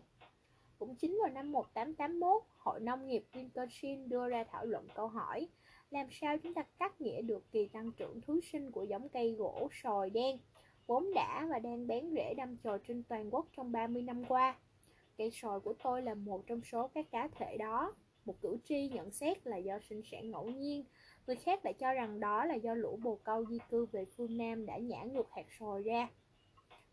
Cũng 0.79 0.95
chính 0.95 1.19
vào 1.23 1.33
năm 1.33 1.51
1881, 1.51 2.43
Hội 2.57 2.79
Nông 2.79 3.07
nghiệp 3.07 3.23
Lincolnshire 3.33 4.07
đưa 4.07 4.27
ra 4.27 4.43
thảo 4.43 4.65
luận 4.65 4.87
câu 4.95 5.07
hỏi 5.07 5.47
làm 5.91 6.07
sao 6.11 6.37
chúng 6.37 6.53
ta 6.53 6.63
cắt 6.79 7.01
nghĩa 7.01 7.21
được 7.21 7.51
kỳ 7.51 7.67
tăng 7.67 7.91
trưởng 7.91 8.21
thứ 8.21 8.41
sinh 8.51 8.71
của 8.71 8.83
giống 8.83 9.09
cây 9.09 9.31
gỗ 9.31 9.69
sồi 9.83 10.09
đen 10.09 10.37
vốn 10.87 11.13
đã 11.13 11.47
và 11.49 11.59
đang 11.59 11.87
bén 11.87 12.11
rễ 12.15 12.33
đâm 12.37 12.57
chồi 12.57 12.79
trên 12.87 13.03
toàn 13.03 13.33
quốc 13.33 13.47
trong 13.57 13.71
30 13.71 14.01
năm 14.01 14.25
qua. 14.25 14.55
Cây 15.17 15.31
sồi 15.31 15.59
của 15.59 15.73
tôi 15.83 16.01
là 16.01 16.13
một 16.13 16.47
trong 16.47 16.61
số 16.63 16.87
các 16.87 17.11
cá 17.11 17.27
thể 17.27 17.57
đó. 17.57 17.93
Một 18.25 18.35
cử 18.41 18.57
tri 18.69 18.89
nhận 18.89 19.11
xét 19.11 19.47
là 19.47 19.57
do 19.57 19.79
sinh 19.89 20.01
sản 20.11 20.31
ngẫu 20.31 20.49
nhiên, 20.49 20.85
người 21.27 21.35
khác 21.35 21.65
lại 21.65 21.73
cho 21.73 21.93
rằng 21.93 22.19
đó 22.19 22.45
là 22.45 22.55
do 22.55 22.73
lũ 22.73 22.99
bồ 23.03 23.19
câu 23.23 23.45
di 23.45 23.57
cư 23.69 23.85
về 23.85 24.05
phương 24.17 24.37
Nam 24.37 24.65
đã 24.65 24.77
nhả 24.77 25.03
ngược 25.03 25.31
hạt 25.31 25.45
sồi 25.59 25.83
ra. 25.83 26.07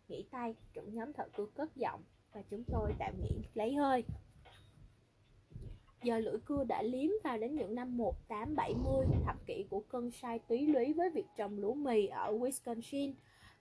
Nghỉ 0.08 0.24
tay, 0.30 0.54
trưởng 0.72 0.94
nhóm 0.94 1.12
thợ 1.12 1.28
cưa 1.36 1.46
cất 1.46 1.76
giọng 1.76 2.00
và 2.32 2.42
chúng 2.50 2.64
tôi 2.72 2.92
tạm 2.98 3.14
nghỉ 3.22 3.36
lấy 3.54 3.74
hơi. 3.74 4.04
Giờ 6.02 6.18
lưỡi 6.18 6.38
cưa 6.44 6.64
đã 6.64 6.82
liếm 6.82 7.10
vào 7.24 7.38
đến 7.38 7.56
những 7.56 7.74
năm 7.74 7.96
1870, 7.96 9.06
thập 9.26 9.46
kỷ 9.46 9.64
của 9.70 9.80
cơn 9.88 10.10
sai 10.10 10.38
túy 10.38 10.66
lúy 10.66 10.92
với 10.92 11.10
việc 11.10 11.26
trồng 11.36 11.58
lúa 11.58 11.74
mì 11.74 12.06
ở 12.06 12.32
Wisconsin. 12.32 13.12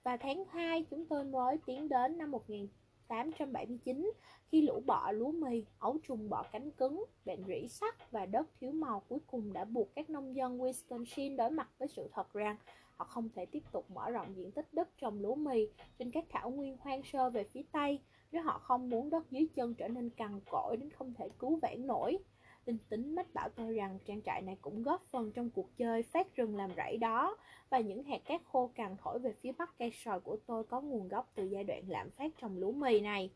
Và 0.02 0.16
tháng 0.16 0.44
2 0.44 0.84
chúng 0.90 1.06
tôi 1.06 1.24
mới 1.24 1.58
tiến 1.66 1.88
đến 1.88 2.18
năm 2.18 2.30
1879 2.30 4.12
khi 4.48 4.62
lũ 4.62 4.82
bọ 4.86 5.12
lúa 5.12 5.32
mì, 5.32 5.64
ấu 5.78 5.98
trùng 6.08 6.28
bọ 6.28 6.42
cánh 6.52 6.70
cứng, 6.70 7.04
bệnh 7.24 7.44
rỉ 7.46 7.68
sắt 7.68 8.10
và 8.10 8.26
đất 8.26 8.48
thiếu 8.60 8.72
màu 8.72 9.02
cuối 9.08 9.18
cùng 9.26 9.52
đã 9.52 9.64
buộc 9.64 9.94
các 9.94 10.10
nông 10.10 10.36
dân 10.36 10.58
Wisconsin 10.58 11.36
đối 11.36 11.50
mặt 11.50 11.68
với 11.78 11.88
sự 11.88 12.08
thật 12.12 12.32
rằng 12.32 12.56
họ 12.96 13.04
không 13.04 13.28
thể 13.34 13.46
tiếp 13.46 13.62
tục 13.72 13.90
mở 13.90 14.10
rộng 14.10 14.36
diện 14.36 14.50
tích 14.50 14.66
đất 14.72 14.88
trồng 14.98 15.20
lúa 15.20 15.34
mì 15.34 15.68
trên 15.98 16.10
các 16.10 16.24
thảo 16.30 16.50
nguyên 16.50 16.76
hoang 16.80 17.02
sơ 17.02 17.30
về 17.30 17.44
phía 17.44 17.62
Tây 17.72 17.98
nếu 18.32 18.42
họ 18.42 18.58
không 18.58 18.90
muốn 18.90 19.10
đất 19.10 19.30
dưới 19.30 19.46
chân 19.54 19.74
trở 19.74 19.88
nên 19.88 20.10
cằn 20.10 20.40
cỗi 20.50 20.76
đến 20.76 20.90
không 20.90 21.14
thể 21.14 21.28
cứu 21.38 21.58
vãn 21.62 21.86
nổi. 21.86 22.18
Linh 22.66 22.78
tính 22.88 23.14
mách 23.14 23.34
bảo 23.34 23.48
tôi 23.48 23.74
rằng 23.74 23.98
trang 24.06 24.22
trại 24.22 24.42
này 24.42 24.56
cũng 24.62 24.82
góp 24.82 25.06
phần 25.10 25.32
trong 25.32 25.50
cuộc 25.50 25.76
chơi 25.76 26.02
phát 26.02 26.36
rừng 26.36 26.56
làm 26.56 26.70
rẫy 26.76 26.96
đó 26.96 27.36
và 27.70 27.80
những 27.80 28.02
hạt 28.02 28.18
cát 28.24 28.40
khô 28.44 28.70
cằn 28.74 28.96
thổi 29.02 29.18
về 29.18 29.34
phía 29.40 29.52
bắc 29.52 29.78
cây 29.78 29.90
sòi 29.94 30.20
của 30.20 30.36
tôi 30.46 30.64
có 30.64 30.80
nguồn 30.80 31.08
gốc 31.08 31.32
từ 31.34 31.44
giai 31.44 31.64
đoạn 31.64 31.82
lạm 31.88 32.10
phát 32.10 32.32
trồng 32.40 32.58
lúa 32.58 32.72
mì 32.72 33.00
này. 33.00 33.30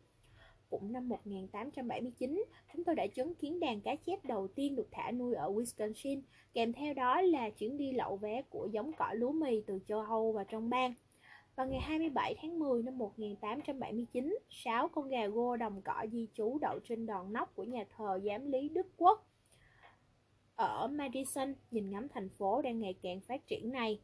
Cũng 0.71 0.93
năm 0.93 1.09
1879, 1.09 2.45
chúng 2.73 2.85
tôi 2.85 2.95
đã 2.95 3.07
chứng 3.07 3.35
kiến 3.35 3.61
đàn 3.61 3.81
cá 3.81 3.95
chép 3.95 4.25
đầu 4.25 4.49
tiên 4.49 4.77
được 4.77 4.89
thả 4.91 5.11
nuôi 5.11 5.35
ở 5.35 5.53
Wisconsin, 5.53 6.21
kèm 6.53 6.73
theo 6.73 6.95
đó 6.95 7.21
là 7.21 7.51
chuyến 7.51 7.77
đi 7.77 7.93
lậu 7.93 8.17
vé 8.17 8.43
của 8.51 8.69
giống 8.73 8.93
cỏ 8.93 9.13
lúa 9.15 9.33
mì 9.33 9.61
từ 9.61 9.79
châu 9.89 10.01
Âu 10.01 10.33
và 10.33 10.45
trong 10.45 10.71
bang. 10.71 10.95
Vào 11.57 11.67
ngày 11.67 11.81
27 11.81 12.35
tháng 12.43 12.59
10 12.59 12.83
năm 12.83 12.99
1879, 12.99 14.39
6 14.51 14.89
con 14.89 15.09
gà 15.09 15.27
gô 15.27 15.57
đồng 15.57 15.83
cỏ 15.83 16.07
di 16.13 16.29
trú 16.35 16.59
đậu 16.61 16.79
trên 16.85 17.07
đòn 17.07 17.33
nóc 17.33 17.55
của 17.55 17.65
nhà 17.65 17.85
thờ 17.97 18.21
giám 18.25 18.51
lý 18.53 18.69
Đức 18.69 18.87
Quốc 18.97 19.27
ở 20.57 20.89
Madison, 20.89 21.55
nhìn 21.71 21.91
ngắm 21.91 22.09
thành 22.09 22.29
phố 22.29 22.63
đang 22.63 22.81
ngày 22.81 22.95
càng 23.03 23.21
phát 23.21 23.47
triển 23.47 23.73
này. 23.73 24.01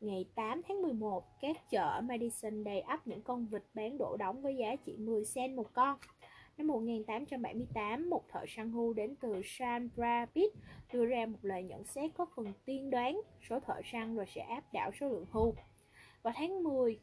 Ngày 0.00 0.24
8 0.34 0.62
tháng 0.68 0.82
11, 0.82 1.40
các 1.40 1.56
chợ 1.70 1.88
ở 1.88 2.00
Madison 2.00 2.64
đầy 2.64 2.80
ắp 2.80 3.06
những 3.06 3.22
con 3.22 3.46
vịt 3.46 3.62
bán 3.74 3.98
đổ 3.98 4.16
đóng 4.16 4.42
với 4.42 4.56
giá 4.56 4.76
chỉ 4.76 4.96
10 4.96 5.22
cent 5.34 5.56
một 5.56 5.72
con. 5.72 5.98
Năm 6.56 6.66
1878, 6.66 8.10
một 8.10 8.22
thợ 8.28 8.44
săn 8.48 8.70
hưu 8.70 8.92
đến 8.92 9.14
từ 9.20 9.40
San 9.44 9.88
Rapid 9.96 10.46
đưa 10.92 11.06
ra 11.06 11.26
một 11.26 11.38
lời 11.42 11.62
nhận 11.62 11.84
xét 11.84 12.10
có 12.14 12.26
phần 12.36 12.52
tiên 12.64 12.90
đoán 12.90 13.20
số 13.48 13.60
thợ 13.60 13.80
săn 13.84 14.16
rồi 14.16 14.26
sẽ 14.28 14.40
áp 14.40 14.72
đảo 14.72 14.90
số 15.00 15.08
lượng 15.08 15.26
hưu. 15.30 15.54
Vào 16.24 16.34
tháng 16.36 16.62
10, 16.62 17.00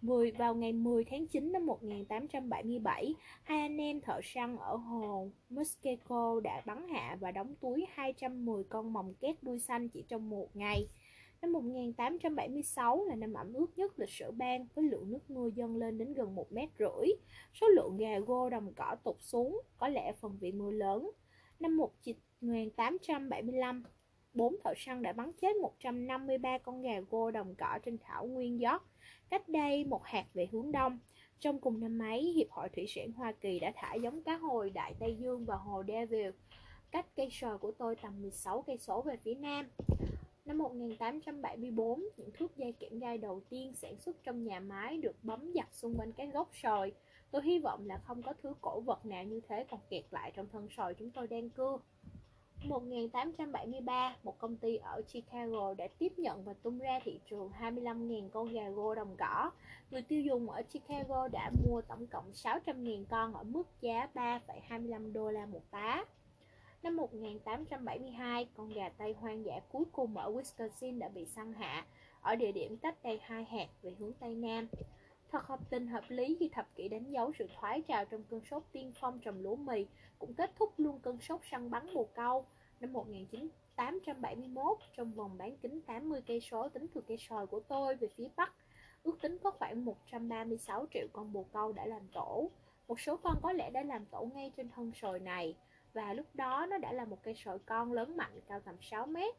10 0.00 0.30
vào 0.30 0.54
ngày 0.54 0.72
10 0.72 1.04
tháng 1.04 1.26
9 1.26 1.52
năm 1.52 1.66
1877, 1.66 3.14
hai 3.42 3.60
anh 3.60 3.76
em 3.76 4.00
thợ 4.00 4.20
săn 4.22 4.56
ở 4.56 4.76
hồ 4.76 5.30
Muskego 5.48 6.40
đã 6.40 6.62
bắn 6.66 6.88
hạ 6.88 7.16
và 7.20 7.30
đóng 7.30 7.54
túi 7.60 7.86
210 7.90 8.64
con 8.64 8.92
mồng 8.92 9.14
két 9.20 9.42
đuôi 9.42 9.58
xanh 9.58 9.88
chỉ 9.88 10.04
trong 10.08 10.30
một 10.30 10.48
ngày. 10.54 10.86
Năm 11.42 11.52
1876 11.52 13.04
là 13.04 13.14
năm 13.14 13.34
ẩm 13.34 13.52
ướt 13.52 13.66
nhất 13.76 13.98
lịch 13.98 14.10
sử 14.10 14.30
bang 14.30 14.66
với 14.74 14.84
lượng 14.84 15.10
nước 15.10 15.30
mưa 15.30 15.48
dâng 15.54 15.76
lên 15.76 15.98
đến 15.98 16.14
gần 16.14 16.34
một 16.34 16.52
mét 16.52 16.68
rưỡi. 16.78 17.08
Số 17.60 17.68
lượng 17.68 17.96
gà 17.96 18.18
gô 18.18 18.50
đồng 18.50 18.72
cỏ 18.76 18.96
tụt 19.04 19.16
xuống, 19.20 19.60
có 19.78 19.88
lẽ 19.88 20.12
phần 20.12 20.38
vì 20.40 20.52
mưa 20.52 20.70
lớn. 20.70 21.10
Năm 21.60 21.76
1875, 21.76 23.84
bốn 24.34 24.56
thợ 24.64 24.74
săn 24.76 25.02
đã 25.02 25.12
bắn 25.12 25.32
chết 25.32 25.56
153 25.56 26.58
con 26.58 26.82
gà 26.82 27.00
gô 27.10 27.30
đồng 27.30 27.54
cỏ 27.54 27.78
trên 27.84 27.98
thảo 27.98 28.26
nguyên 28.26 28.60
York, 28.60 28.82
cách 29.30 29.48
đây 29.48 29.84
một 29.84 30.04
hạt 30.04 30.26
về 30.34 30.48
hướng 30.52 30.72
đông. 30.72 30.98
Trong 31.40 31.58
cùng 31.58 31.80
năm 31.80 31.98
ấy, 31.98 32.22
Hiệp 32.22 32.50
hội 32.50 32.68
Thủy 32.68 32.86
sản 32.88 33.12
Hoa 33.12 33.32
Kỳ 33.32 33.58
đã 33.58 33.72
thả 33.76 33.94
giống 33.94 34.22
cá 34.22 34.36
hồi 34.36 34.70
Đại 34.70 34.94
Tây 34.98 35.16
Dương 35.18 35.44
và 35.44 35.56
hồ 35.56 35.82
Devil, 35.88 36.30
cách 36.90 37.06
cây 37.16 37.28
sồi 37.30 37.58
của 37.58 37.72
tôi 37.72 37.96
tầm 37.96 38.22
16 38.22 38.62
cây 38.62 38.78
số 38.78 39.02
về 39.02 39.16
phía 39.24 39.34
nam. 39.34 39.66
Năm 40.44 40.58
1874, 40.58 42.02
những 42.16 42.30
thuốc 42.38 42.56
dây 42.56 42.72
kẽm 42.72 42.98
gai 42.98 43.18
đầu 43.18 43.40
tiên 43.50 43.72
sản 43.74 43.96
xuất 44.00 44.16
trong 44.24 44.44
nhà 44.44 44.60
máy 44.60 44.98
được 44.98 45.16
bấm 45.22 45.52
giặt 45.54 45.68
xung 45.72 45.94
quanh 45.98 46.12
cái 46.12 46.26
gốc 46.26 46.48
sồi. 46.62 46.92
Tôi 47.30 47.42
hy 47.42 47.58
vọng 47.58 47.86
là 47.86 47.98
không 47.98 48.22
có 48.22 48.32
thứ 48.42 48.52
cổ 48.60 48.80
vật 48.80 49.06
nào 49.06 49.24
như 49.24 49.40
thế 49.48 49.66
còn 49.70 49.80
kẹt 49.90 50.04
lại 50.10 50.32
trong 50.34 50.46
thân 50.52 50.68
sồi 50.76 50.94
chúng 50.94 51.10
tôi 51.10 51.26
đang 51.26 51.50
cưa. 51.50 51.78
1873, 52.64 54.16
một 54.22 54.38
công 54.38 54.56
ty 54.56 54.76
ở 54.76 55.02
Chicago 55.12 55.74
đã 55.74 55.88
tiếp 55.98 56.12
nhận 56.18 56.44
và 56.44 56.52
tung 56.62 56.78
ra 56.78 57.00
thị 57.04 57.20
trường 57.30 57.50
25.000 57.60 58.28
con 58.28 58.52
gà 58.52 58.68
gô 58.68 58.94
đồng 58.94 59.16
cỏ. 59.18 59.50
Người 59.90 60.02
tiêu 60.02 60.20
dùng 60.20 60.50
ở 60.50 60.62
Chicago 60.62 61.28
đã 61.28 61.50
mua 61.66 61.80
tổng 61.80 62.06
cộng 62.06 62.32
600.000 62.32 63.04
con 63.10 63.34
ở 63.34 63.42
mức 63.42 63.62
giá 63.80 64.08
3,25 64.14 65.12
đô 65.12 65.30
la 65.30 65.46
một 65.46 65.62
tá. 65.70 66.04
Năm 66.82 66.96
1872, 66.96 68.48
con 68.56 68.72
gà 68.72 68.88
Tây 68.88 69.14
hoang 69.20 69.44
dã 69.44 69.60
cuối 69.72 69.84
cùng 69.92 70.16
ở 70.16 70.32
Wisconsin 70.32 70.98
đã 70.98 71.08
bị 71.08 71.26
săn 71.26 71.52
hạ 71.52 71.86
ở 72.20 72.36
địa 72.36 72.52
điểm 72.52 72.76
cách 72.76 73.02
đây 73.02 73.20
hai 73.22 73.44
hạt 73.44 73.68
về 73.82 73.94
hướng 73.98 74.12
Tây 74.12 74.34
Nam. 74.34 74.68
Thật 75.32 75.46
hợp 75.46 75.60
tình 75.70 75.86
hợp 75.86 76.04
lý 76.08 76.36
khi 76.40 76.48
thập 76.48 76.74
kỷ 76.76 76.88
đánh 76.88 77.10
dấu 77.10 77.32
sự 77.38 77.46
thoái 77.54 77.82
trào 77.88 78.04
trong 78.04 78.22
cơn 78.30 78.40
sốt 78.50 78.62
tiên 78.72 78.92
phong 79.00 79.18
trồng 79.18 79.40
lúa 79.40 79.56
mì, 79.56 79.86
cũng 80.18 80.34
kết 80.34 80.50
thúc 80.56 80.72
luôn 80.76 80.98
cơn 80.98 81.20
sốt 81.20 81.40
săn 81.50 81.70
bắn 81.70 81.94
bồ 81.94 82.08
câu 82.14 82.46
năm 82.80 82.92
1871 82.92 84.78
trong 84.96 85.12
vòng 85.12 85.38
bán 85.38 85.56
kính 85.56 85.80
80 85.80 86.22
cây 86.26 86.40
số 86.40 86.68
tính 86.68 86.86
từ 86.94 87.00
cây 87.00 87.16
sòi 87.20 87.46
của 87.46 87.60
tôi 87.60 87.94
về 87.94 88.08
phía 88.16 88.28
bắc. 88.36 88.52
Ước 89.02 89.18
tính 89.22 89.38
có 89.38 89.50
khoảng 89.50 89.84
136 89.84 90.86
triệu 90.94 91.06
con 91.12 91.32
bồ 91.32 91.46
câu 91.52 91.72
đã 91.72 91.86
làm 91.86 92.02
tổ. 92.12 92.50
Một 92.88 93.00
số 93.00 93.16
con 93.16 93.36
có 93.42 93.52
lẽ 93.52 93.70
đã 93.70 93.82
làm 93.82 94.06
tổ 94.06 94.24
ngay 94.34 94.52
trên 94.56 94.68
thân 94.70 94.92
sòi 94.94 95.18
này 95.18 95.56
và 95.92 96.12
lúc 96.12 96.26
đó 96.34 96.66
nó 96.70 96.78
đã 96.78 96.92
là 96.92 97.04
một 97.04 97.18
cây 97.22 97.34
sòi 97.34 97.58
con 97.58 97.92
lớn 97.92 98.16
mạnh 98.16 98.40
cao 98.48 98.60
tầm 98.60 98.74
6 98.80 99.06
mét. 99.06 99.34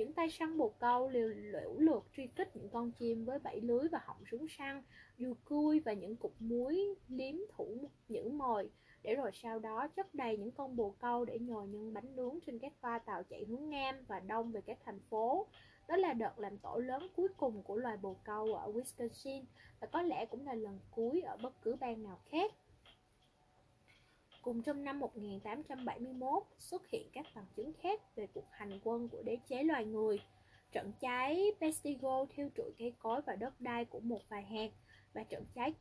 Những 0.00 0.12
tay 0.12 0.30
săn 0.30 0.58
bồ 0.58 0.72
câu 0.78 1.08
liều 1.08 1.28
lũ 1.28 1.78
lượt 1.78 2.04
truy 2.16 2.26
kích 2.26 2.56
những 2.56 2.68
con 2.68 2.92
chim 2.92 3.24
với 3.24 3.38
bẫy 3.38 3.60
lưới 3.60 3.88
và 3.88 4.00
họng 4.04 4.24
súng 4.30 4.46
săn, 4.48 4.82
dù 5.18 5.34
cui 5.44 5.80
và 5.80 5.92
những 5.92 6.16
cục 6.16 6.34
muối 6.38 6.94
liếm 7.08 7.34
thủ 7.52 7.88
những 8.08 8.38
mồi 8.38 8.70
để 9.02 9.14
rồi 9.14 9.30
sau 9.34 9.58
đó 9.58 9.88
chất 9.88 10.14
đầy 10.14 10.36
những 10.36 10.50
con 10.50 10.76
bồ 10.76 10.94
câu 10.98 11.24
để 11.24 11.38
nhồi 11.38 11.68
nhân 11.68 11.94
bánh 11.94 12.16
nướng 12.16 12.38
trên 12.46 12.58
các 12.58 12.72
toa 12.80 12.98
tàu 12.98 13.22
chạy 13.22 13.44
hướng 13.44 13.70
Nam 13.70 13.94
và 14.08 14.20
Đông 14.20 14.52
về 14.52 14.60
các 14.60 14.78
thành 14.84 15.00
phố. 15.10 15.46
Đó 15.88 15.96
là 15.96 16.12
đợt 16.12 16.38
làm 16.38 16.58
tổ 16.58 16.76
lớn 16.76 17.06
cuối 17.16 17.28
cùng 17.36 17.62
của 17.62 17.76
loài 17.76 17.96
bồ 17.96 18.16
câu 18.24 18.54
ở 18.54 18.72
Wisconsin 18.72 19.42
và 19.80 19.86
có 19.86 20.02
lẽ 20.02 20.26
cũng 20.26 20.46
là 20.46 20.54
lần 20.54 20.78
cuối 20.90 21.20
ở 21.20 21.36
bất 21.36 21.62
cứ 21.62 21.76
bang 21.80 22.02
nào 22.02 22.18
khác. 22.30 22.52
Cùng 24.42 24.62
trong 24.62 24.84
năm 24.84 25.00
1871 25.00 26.42
xuất 26.58 26.88
hiện 26.88 27.08
các 27.12 27.26
bằng 27.34 27.46
chứng 27.56 27.72
khác 27.72 28.16
về 28.16 28.26
cuộc 28.34 28.46
hành 28.50 28.80
quân 28.84 29.08
của 29.08 29.22
đế 29.22 29.38
chế 29.48 29.62
loài 29.62 29.84
người. 29.84 30.20
Trận 30.72 30.92
cháy 31.00 31.44
Pestigo 31.60 32.26
thiêu 32.34 32.48
trụi 32.56 32.72
cây 32.78 32.92
cối 32.98 33.20
và 33.26 33.36
đất 33.36 33.60
đai 33.60 33.84
của 33.84 34.00
một 34.00 34.20
vài 34.28 34.42
hạt 34.42 34.70
và 35.12 35.22
trận 35.22 35.44
cháy 35.54 35.74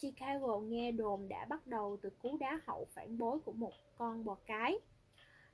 Chicago 0.00 0.58
nghe 0.58 0.92
đồn 0.92 1.28
đã 1.28 1.44
bắt 1.44 1.66
đầu 1.66 1.96
từ 2.02 2.10
cú 2.10 2.36
đá 2.36 2.60
hậu 2.66 2.86
phản 2.94 3.18
bối 3.18 3.38
của 3.44 3.52
một 3.52 3.72
con 3.96 4.24
bò 4.24 4.36
cái. 4.46 4.78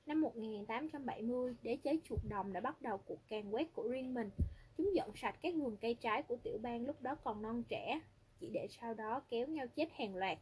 Năm 0.05 0.21
1870, 0.21 1.55
đế 1.61 1.77
chế 1.83 1.99
chuột 2.03 2.19
đồng 2.29 2.53
đã 2.53 2.59
bắt 2.59 2.81
đầu 2.81 2.97
cuộc 2.97 3.27
càn 3.27 3.51
quét 3.51 3.73
của 3.73 3.87
riêng 3.87 4.13
mình. 4.13 4.29
Chúng 4.77 4.95
dọn 4.95 5.11
sạch 5.15 5.35
các 5.41 5.53
vườn 5.55 5.77
cây 5.77 5.93
trái 5.93 6.23
của 6.23 6.35
tiểu 6.43 6.57
bang 6.61 6.85
lúc 6.85 7.01
đó 7.01 7.15
còn 7.23 7.41
non 7.41 7.63
trẻ, 7.69 7.99
chỉ 8.39 8.49
để 8.53 8.67
sau 8.69 8.93
đó 8.93 9.21
kéo 9.29 9.47
nhau 9.47 9.67
chết 9.75 9.89
hàng 9.93 10.15
loạt. 10.15 10.37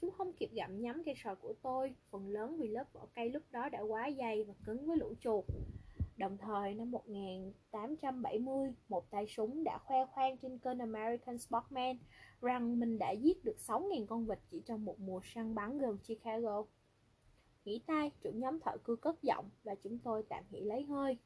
Chúng 0.00 0.10
không 0.10 0.32
kịp 0.32 0.50
gặm 0.52 0.80
nhắm 0.80 1.02
cây 1.04 1.14
sồi 1.24 1.36
của 1.36 1.54
tôi, 1.62 1.94
phần 2.10 2.28
lớn 2.28 2.56
vì 2.58 2.68
lớp 2.68 2.84
vỏ 2.92 3.06
cây 3.14 3.30
lúc 3.30 3.42
đó 3.50 3.68
đã 3.68 3.80
quá 3.80 4.10
dày 4.18 4.44
và 4.44 4.54
cứng 4.64 4.86
với 4.86 4.96
lũ 4.96 5.14
chuột. 5.20 5.44
Đồng 6.16 6.38
thời, 6.38 6.74
năm 6.74 6.90
1870, 6.90 8.74
một 8.88 9.10
tay 9.10 9.26
súng 9.26 9.64
đã 9.64 9.78
khoe 9.78 10.06
khoang 10.06 10.36
trên 10.38 10.58
kênh 10.58 10.78
American 10.78 11.38
Sportsman 11.38 11.96
rằng 12.40 12.80
mình 12.80 12.98
đã 12.98 13.10
giết 13.10 13.44
được 13.44 13.56
6.000 13.58 14.06
con 14.06 14.26
vịt 14.26 14.38
chỉ 14.50 14.62
trong 14.66 14.84
một 14.84 15.00
mùa 15.00 15.20
săn 15.24 15.54
bắn 15.54 15.78
gần 15.78 15.98
Chicago. 15.98 16.64
Nghỉ 17.64 17.80
tay, 17.86 18.10
trưởng 18.20 18.40
nhóm 18.40 18.60
thợ 18.60 18.76
cưa 18.82 18.96
cất 18.96 19.22
giọng 19.22 19.50
và 19.64 19.74
chúng 19.74 19.98
tôi 19.98 20.22
tạm 20.28 20.44
nghỉ 20.50 20.60
lấy 20.60 20.82
hơi. 20.84 21.18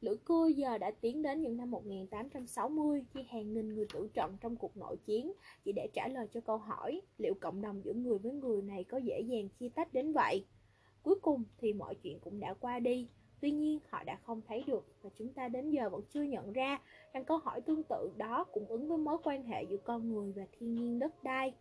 Lữ 0.00 0.16
cưa 0.24 0.46
giờ 0.46 0.78
đã 0.78 0.90
tiến 1.00 1.22
đến 1.22 1.42
những 1.42 1.56
năm 1.56 1.70
1860 1.70 3.04
khi 3.14 3.22
hàng 3.22 3.52
nghìn 3.52 3.74
người 3.74 3.86
tử 3.92 4.08
trận 4.14 4.36
trong 4.40 4.56
cuộc 4.56 4.76
nội 4.76 4.96
chiến 4.96 5.32
chỉ 5.64 5.72
để 5.72 5.88
trả 5.92 6.08
lời 6.08 6.26
cho 6.32 6.40
câu 6.40 6.56
hỏi 6.56 7.00
liệu 7.18 7.34
cộng 7.40 7.62
đồng 7.62 7.84
giữa 7.84 7.92
người 7.92 8.18
với 8.18 8.32
người 8.32 8.62
này 8.62 8.84
có 8.84 8.98
dễ 8.98 9.20
dàng 9.20 9.48
chia 9.48 9.68
tách 9.68 9.92
đến 9.92 10.12
vậy. 10.12 10.46
Cuối 11.02 11.14
cùng 11.22 11.44
thì 11.58 11.72
mọi 11.72 11.94
chuyện 11.94 12.18
cũng 12.20 12.40
đã 12.40 12.54
qua 12.54 12.78
đi 12.78 13.08
Tuy 13.40 13.50
nhiên 13.50 13.78
họ 13.88 14.04
đã 14.04 14.16
không 14.22 14.40
thấy 14.48 14.64
được 14.66 14.86
và 15.02 15.10
chúng 15.16 15.32
ta 15.32 15.48
đến 15.48 15.70
giờ 15.70 15.88
vẫn 15.88 16.02
chưa 16.10 16.22
nhận 16.22 16.52
ra 16.52 16.80
rằng 17.12 17.24
câu 17.24 17.38
hỏi 17.38 17.60
tương 17.60 17.82
tự 17.82 18.10
đó 18.16 18.44
cũng 18.52 18.66
ứng 18.66 18.88
với 18.88 18.98
mối 18.98 19.18
quan 19.24 19.44
hệ 19.44 19.62
giữa 19.62 19.76
con 19.76 20.08
người 20.08 20.32
và 20.36 20.42
thiên 20.58 20.74
nhiên 20.74 20.98
đất 20.98 21.24
đai. 21.24 21.52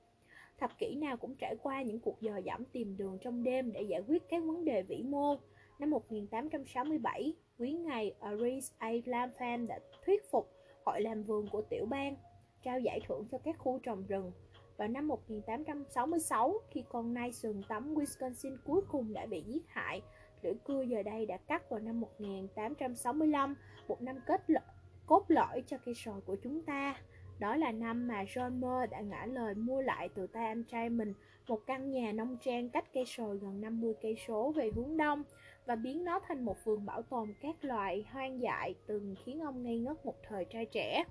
Thập 0.58 0.78
kỷ 0.78 0.96
nào 0.96 1.18
cũng 1.18 1.36
trải 1.36 1.56
qua 1.64 1.82
những 1.82 2.00
cuộc 2.00 2.22
dò 2.22 2.38
dẫm 2.38 2.66
tìm 2.66 2.98
đường 2.98 3.18
trong 3.22 3.44
đêm 3.44 3.72
để 3.72 3.82
giải 3.82 4.02
quyết 4.08 4.24
các 4.30 4.44
vấn 4.44 4.66
đề 4.66 4.82
vĩ 4.82 5.04
mô. 5.04 5.36
Năm 5.80 5.90
1867, 5.90 7.34
quý 7.60 7.72
ngày 7.72 8.14
Aris 8.20 8.72
A. 8.78 8.92
Lampham 9.06 9.68
đã 9.68 9.80
thuyết 10.06 10.32
phục 10.32 10.50
Hội 10.86 11.02
làm 11.02 11.24
vườn 11.24 11.48
của 11.52 11.62
tiểu 11.62 11.86
bang 11.86 12.16
trao 12.64 12.80
giải 12.80 13.00
thưởng 13.08 13.28
cho 13.32 13.38
các 13.38 13.56
khu 13.58 13.80
trồng 13.84 14.06
rừng. 14.08 14.32
Vào 14.78 14.88
năm 14.88 15.08
1866, 15.08 16.54
khi 16.70 16.84
con 16.90 17.14
nai 17.14 17.32
sừng 17.32 17.62
tấm 17.70 17.96
Wisconsin 17.96 18.58
cuối 18.66 18.82
cùng 18.92 19.14
đã 19.14 19.26
bị 19.26 19.44
giết 19.48 19.64
hại, 19.68 20.02
lưỡi 20.42 20.54
cưa 20.64 20.82
giờ 20.82 21.04
đây 21.04 21.26
đã 21.26 21.38
cắt 21.38 21.70
vào 21.70 21.80
năm 21.80 22.00
1865, 22.00 23.56
một 23.88 24.02
năm 24.02 24.20
kết 24.26 24.42
l- 24.48 24.60
cốt 25.06 25.26
lõi 25.28 25.64
cho 25.68 25.78
cây 25.86 25.96
sồi 25.96 26.22
của 26.22 26.36
chúng 26.44 26.62
ta. 26.62 26.96
Đó 27.40 27.56
là 27.56 27.72
năm 27.72 28.08
mà 28.08 28.24
John 28.24 28.60
Moore 28.60 28.88
đã 28.88 29.02
ngã 29.02 29.26
lời 29.26 29.56
mua 29.56 29.82
lại 29.82 30.10
từ 30.16 30.28
tay 30.28 30.46
anh 30.46 30.64
trai 30.64 30.90
mình 30.90 31.14
một 31.48 31.60
căn 31.68 31.92
nhà 31.92 32.12
nông 32.12 32.38
trang 32.42 32.70
cách 32.70 32.86
cây 32.94 33.06
sồi 33.06 33.38
gần 33.38 33.62
50 33.62 33.94
cây 34.02 34.16
số 34.28 34.52
về 34.52 34.72
hướng 34.76 34.98
đông 34.98 35.24
và 35.70 35.76
biến 35.76 36.04
nó 36.04 36.20
thành 36.28 36.46
một 36.46 36.66
vườn 36.66 36.86
bảo 36.86 37.02
tồn 37.02 37.34
các 37.42 37.56
loài 37.62 38.06
hoang 38.12 38.42
dại 38.42 38.76
từng 38.88 39.16
khiến 39.26 39.40
ông 39.40 39.64
ngây 39.64 39.80
ngất 39.80 40.06
một 40.06 40.16
thời 40.28 40.46
trai 40.46 40.66
trẻ. 40.66 41.04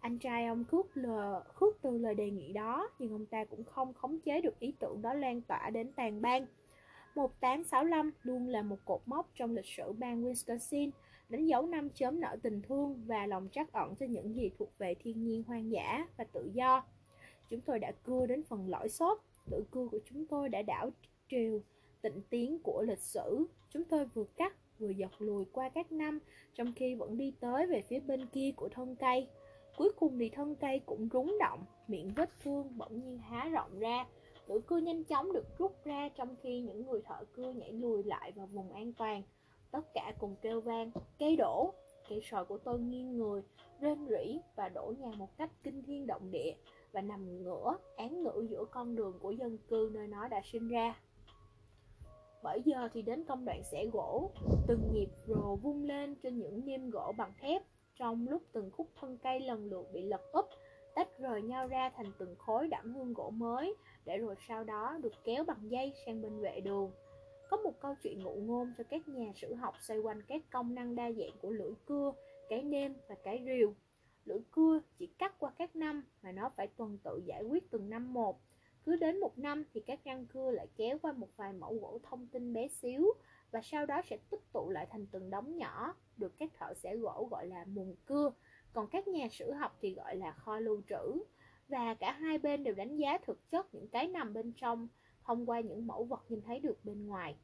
Anh 0.00 0.18
trai 0.18 0.46
ông 0.46 0.64
khước, 0.64 0.96
lờ, 0.96 1.44
khước 1.54 1.82
từ 1.82 1.98
lời 1.98 2.14
đề 2.14 2.30
nghị 2.30 2.52
đó, 2.52 2.90
nhưng 2.98 3.12
ông 3.12 3.26
ta 3.26 3.44
cũng 3.44 3.64
không 3.64 3.94
khống 3.94 4.20
chế 4.20 4.40
được 4.40 4.58
ý 4.58 4.74
tưởng 4.78 5.02
đó 5.02 5.14
lan 5.14 5.40
tỏa 5.40 5.70
đến 5.70 5.92
tàn 5.92 6.22
bang. 6.22 6.46
1865 7.14 8.10
luôn 8.22 8.48
là 8.48 8.62
một 8.62 8.76
cột 8.84 9.00
mốc 9.06 9.30
trong 9.34 9.54
lịch 9.54 9.66
sử 9.66 9.92
bang 9.92 10.24
Wisconsin, 10.24 10.90
đánh 11.28 11.46
dấu 11.46 11.66
năm 11.66 11.88
chớm 11.94 12.20
nở 12.20 12.36
tình 12.42 12.62
thương 12.62 13.02
và 13.06 13.26
lòng 13.26 13.48
trắc 13.52 13.72
ẩn 13.72 13.94
cho 13.94 14.06
những 14.06 14.36
gì 14.36 14.50
thuộc 14.58 14.78
về 14.78 14.94
thiên 14.94 15.24
nhiên 15.24 15.42
hoang 15.42 15.70
dã 15.70 16.06
và 16.16 16.24
tự 16.24 16.50
do. 16.54 16.84
Chúng 17.50 17.60
tôi 17.60 17.78
đã 17.78 17.92
cưa 18.02 18.26
đến 18.26 18.42
phần 18.42 18.68
lõi 18.68 18.88
xốp, 18.88 19.24
tự 19.50 19.64
cưa 19.70 19.88
của 19.90 20.00
chúng 20.04 20.26
tôi 20.26 20.48
đã 20.48 20.62
đảo 20.62 20.90
triều 21.28 21.60
tịnh 22.06 22.22
tiến 22.30 22.58
của 22.62 22.82
lịch 22.82 22.98
sử. 22.98 23.46
Chúng 23.70 23.84
tôi 23.84 24.04
vừa 24.04 24.24
cắt 24.36 24.56
vừa 24.78 24.90
giật 24.90 25.10
lùi 25.18 25.44
qua 25.44 25.68
các 25.68 25.92
năm, 25.92 26.18
trong 26.54 26.72
khi 26.76 26.94
vẫn 26.94 27.16
đi 27.16 27.34
tới 27.40 27.66
về 27.66 27.82
phía 27.88 28.00
bên 28.00 28.26
kia 28.26 28.50
của 28.56 28.68
thân 28.68 28.96
cây. 28.96 29.28
Cuối 29.76 29.92
cùng 29.98 30.18
thì 30.18 30.28
thân 30.28 30.54
cây 30.54 30.80
cũng 30.86 31.08
rúng 31.12 31.36
động, 31.40 31.64
miệng 31.88 32.12
vết 32.16 32.30
thương 32.40 32.78
bỗng 32.78 33.00
nhiên 33.00 33.18
há 33.18 33.48
rộng 33.48 33.78
ra, 33.78 34.06
lưỡi 34.46 34.60
cưa 34.60 34.76
nhanh 34.76 35.04
chóng 35.04 35.32
được 35.32 35.58
rút 35.58 35.84
ra 35.84 36.08
trong 36.08 36.36
khi 36.42 36.60
những 36.60 36.86
người 36.86 37.02
thợ 37.02 37.24
cưa 37.32 37.50
nhảy 37.50 37.72
lùi 37.72 38.04
lại 38.04 38.32
vào 38.32 38.46
vùng 38.46 38.72
an 38.72 38.92
toàn. 38.92 39.22
Tất 39.70 39.94
cả 39.94 40.12
cùng 40.18 40.36
kêu 40.42 40.60
vang, 40.60 40.90
cây 41.18 41.36
đổ. 41.36 41.74
Cây 42.08 42.20
sòi 42.24 42.44
của 42.44 42.58
tôi 42.58 42.80
nghiêng 42.80 43.16
người, 43.16 43.42
rên 43.80 44.06
rỉ 44.08 44.38
và 44.56 44.68
đổ 44.68 44.94
nhà 44.98 45.10
một 45.16 45.38
cách 45.38 45.50
kinh 45.62 45.82
thiên 45.82 46.06
động 46.06 46.30
địa 46.30 46.54
và 46.92 47.00
nằm 47.00 47.42
ngửa, 47.42 47.76
án 47.96 48.22
ngữ 48.22 48.46
giữa 48.50 48.64
con 48.70 48.96
đường 48.96 49.18
của 49.20 49.30
dân 49.30 49.58
cư 49.68 49.90
nơi 49.94 50.06
nó 50.06 50.28
đã 50.28 50.40
sinh 50.52 50.68
ra. 50.68 50.94
Bởi 52.46 52.62
giờ 52.64 52.88
thì 52.92 53.02
đến 53.02 53.24
công 53.24 53.44
đoạn 53.44 53.62
xẻ 53.64 53.86
gỗ, 53.92 54.30
từng 54.66 54.92
nhịp 54.92 55.08
rồ 55.26 55.56
vung 55.56 55.84
lên 55.84 56.14
trên 56.14 56.38
những 56.38 56.64
niêm 56.64 56.90
gỗ 56.90 57.12
bằng 57.18 57.32
thép, 57.40 57.62
trong 57.94 58.28
lúc 58.28 58.42
từng 58.52 58.70
khúc 58.70 58.88
thân 59.00 59.18
cây 59.22 59.40
lần 59.40 59.64
lượt 59.64 59.86
bị 59.92 60.02
lật 60.02 60.20
úp, 60.32 60.44
tách 60.94 61.18
rời 61.18 61.42
nhau 61.42 61.68
ra 61.68 61.90
thành 61.96 62.12
từng 62.18 62.36
khối 62.38 62.68
đẳng 62.68 62.92
hương 62.92 63.14
gỗ 63.14 63.30
mới, 63.30 63.74
để 64.04 64.18
rồi 64.18 64.34
sau 64.48 64.64
đó 64.64 64.98
được 65.02 65.12
kéo 65.24 65.44
bằng 65.44 65.70
dây 65.70 65.92
sang 66.06 66.22
bên 66.22 66.40
vệ 66.40 66.60
đường. 66.60 66.90
Có 67.50 67.56
một 67.56 67.80
câu 67.80 67.94
chuyện 68.02 68.22
ngụ 68.22 68.34
ngôn 68.34 68.72
cho 68.78 68.84
các 68.84 69.08
nhà 69.08 69.32
sử 69.34 69.54
học 69.54 69.74
xoay 69.80 70.00
quanh 70.00 70.22
các 70.28 70.42
công 70.50 70.74
năng 70.74 70.94
đa 70.94 71.12
dạng 71.12 71.38
của 71.42 71.50
lưỡi 71.50 71.72
cưa, 71.86 72.12
cái 72.48 72.62
nêm 72.62 72.94
và 73.08 73.14
cái 73.24 73.42
rìu. 73.46 73.74
Lưỡi 74.24 74.40
cưa 74.50 74.80
chỉ 74.98 75.06
cắt 75.06 75.38
qua 75.38 75.52
các 75.58 75.76
năm 75.76 76.04
mà 76.22 76.32
nó 76.32 76.50
phải 76.56 76.66
tuần 76.66 76.98
tự 77.04 77.22
giải 77.26 77.42
quyết 77.42 77.70
từng 77.70 77.90
năm 77.90 78.12
một. 78.12 78.40
Cứ 78.86 78.96
đến 78.96 79.20
một 79.20 79.38
năm 79.38 79.64
thì 79.74 79.80
các 79.80 80.04
răng 80.04 80.26
cưa 80.26 80.50
lại 80.50 80.66
kéo 80.76 80.98
qua 81.02 81.12
một 81.12 81.28
vài 81.36 81.52
mẫu 81.52 81.74
gỗ 81.74 81.98
thông 82.02 82.26
tin 82.26 82.52
bé 82.52 82.68
xíu 82.68 83.12
và 83.50 83.60
sau 83.64 83.86
đó 83.86 84.02
sẽ 84.10 84.18
tích 84.30 84.52
tụ 84.52 84.70
lại 84.70 84.86
thành 84.90 85.06
từng 85.06 85.30
đống 85.30 85.56
nhỏ, 85.56 85.94
được 86.16 86.38
các 86.38 86.50
thợ 86.58 86.74
xẻ 86.74 86.96
gỗ 86.96 87.28
gọi 87.30 87.46
là 87.46 87.64
mùn 87.64 87.94
cưa, 88.04 88.32
còn 88.72 88.86
các 88.86 89.08
nhà 89.08 89.28
sử 89.30 89.52
học 89.52 89.76
thì 89.80 89.94
gọi 89.94 90.16
là 90.16 90.32
kho 90.32 90.58
lưu 90.58 90.82
trữ 90.88 91.24
và 91.68 91.94
cả 91.94 92.12
hai 92.12 92.38
bên 92.38 92.64
đều 92.64 92.74
đánh 92.74 92.96
giá 92.96 93.18
thực 93.18 93.50
chất 93.50 93.74
những 93.74 93.88
cái 93.88 94.08
nằm 94.08 94.34
bên 94.34 94.52
trong 94.52 94.88
thông 95.24 95.50
qua 95.50 95.60
những 95.60 95.86
mẫu 95.86 96.04
vật 96.04 96.24
nhìn 96.28 96.40
thấy 96.40 96.60
được 96.60 96.84
bên 96.84 97.06
ngoài. 97.06 97.36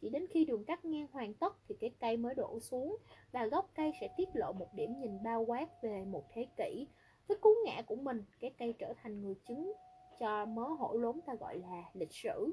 Chỉ 0.00 0.08
đến 0.08 0.26
khi 0.30 0.44
đường 0.44 0.64
cắt 0.64 0.84
ngang 0.84 1.06
hoàn 1.12 1.34
tất 1.34 1.56
thì 1.68 1.74
cái 1.80 1.90
cây 2.00 2.16
mới 2.16 2.34
đổ 2.34 2.60
xuống 2.60 2.96
và 3.32 3.46
gốc 3.46 3.70
cây 3.74 3.92
sẽ 4.00 4.08
tiết 4.16 4.28
lộ 4.34 4.52
một 4.52 4.68
điểm 4.74 5.00
nhìn 5.00 5.22
bao 5.24 5.44
quát 5.44 5.82
về 5.82 6.04
một 6.04 6.24
thế 6.32 6.46
kỷ. 6.56 6.86
Với 7.28 7.38
cú 7.38 7.50
ngã 7.64 7.82
của 7.86 7.96
mình, 7.96 8.24
cái 8.40 8.52
cây 8.58 8.74
trở 8.78 8.92
thành 9.02 9.22
người 9.22 9.34
chứng 9.48 9.72
cho 10.20 10.46
mớ 10.46 10.62
hổ 10.62 10.96
lốn 10.96 11.20
ta 11.26 11.34
gọi 11.34 11.58
là 11.58 11.84
lịch 11.94 12.12
sử. 12.12 12.52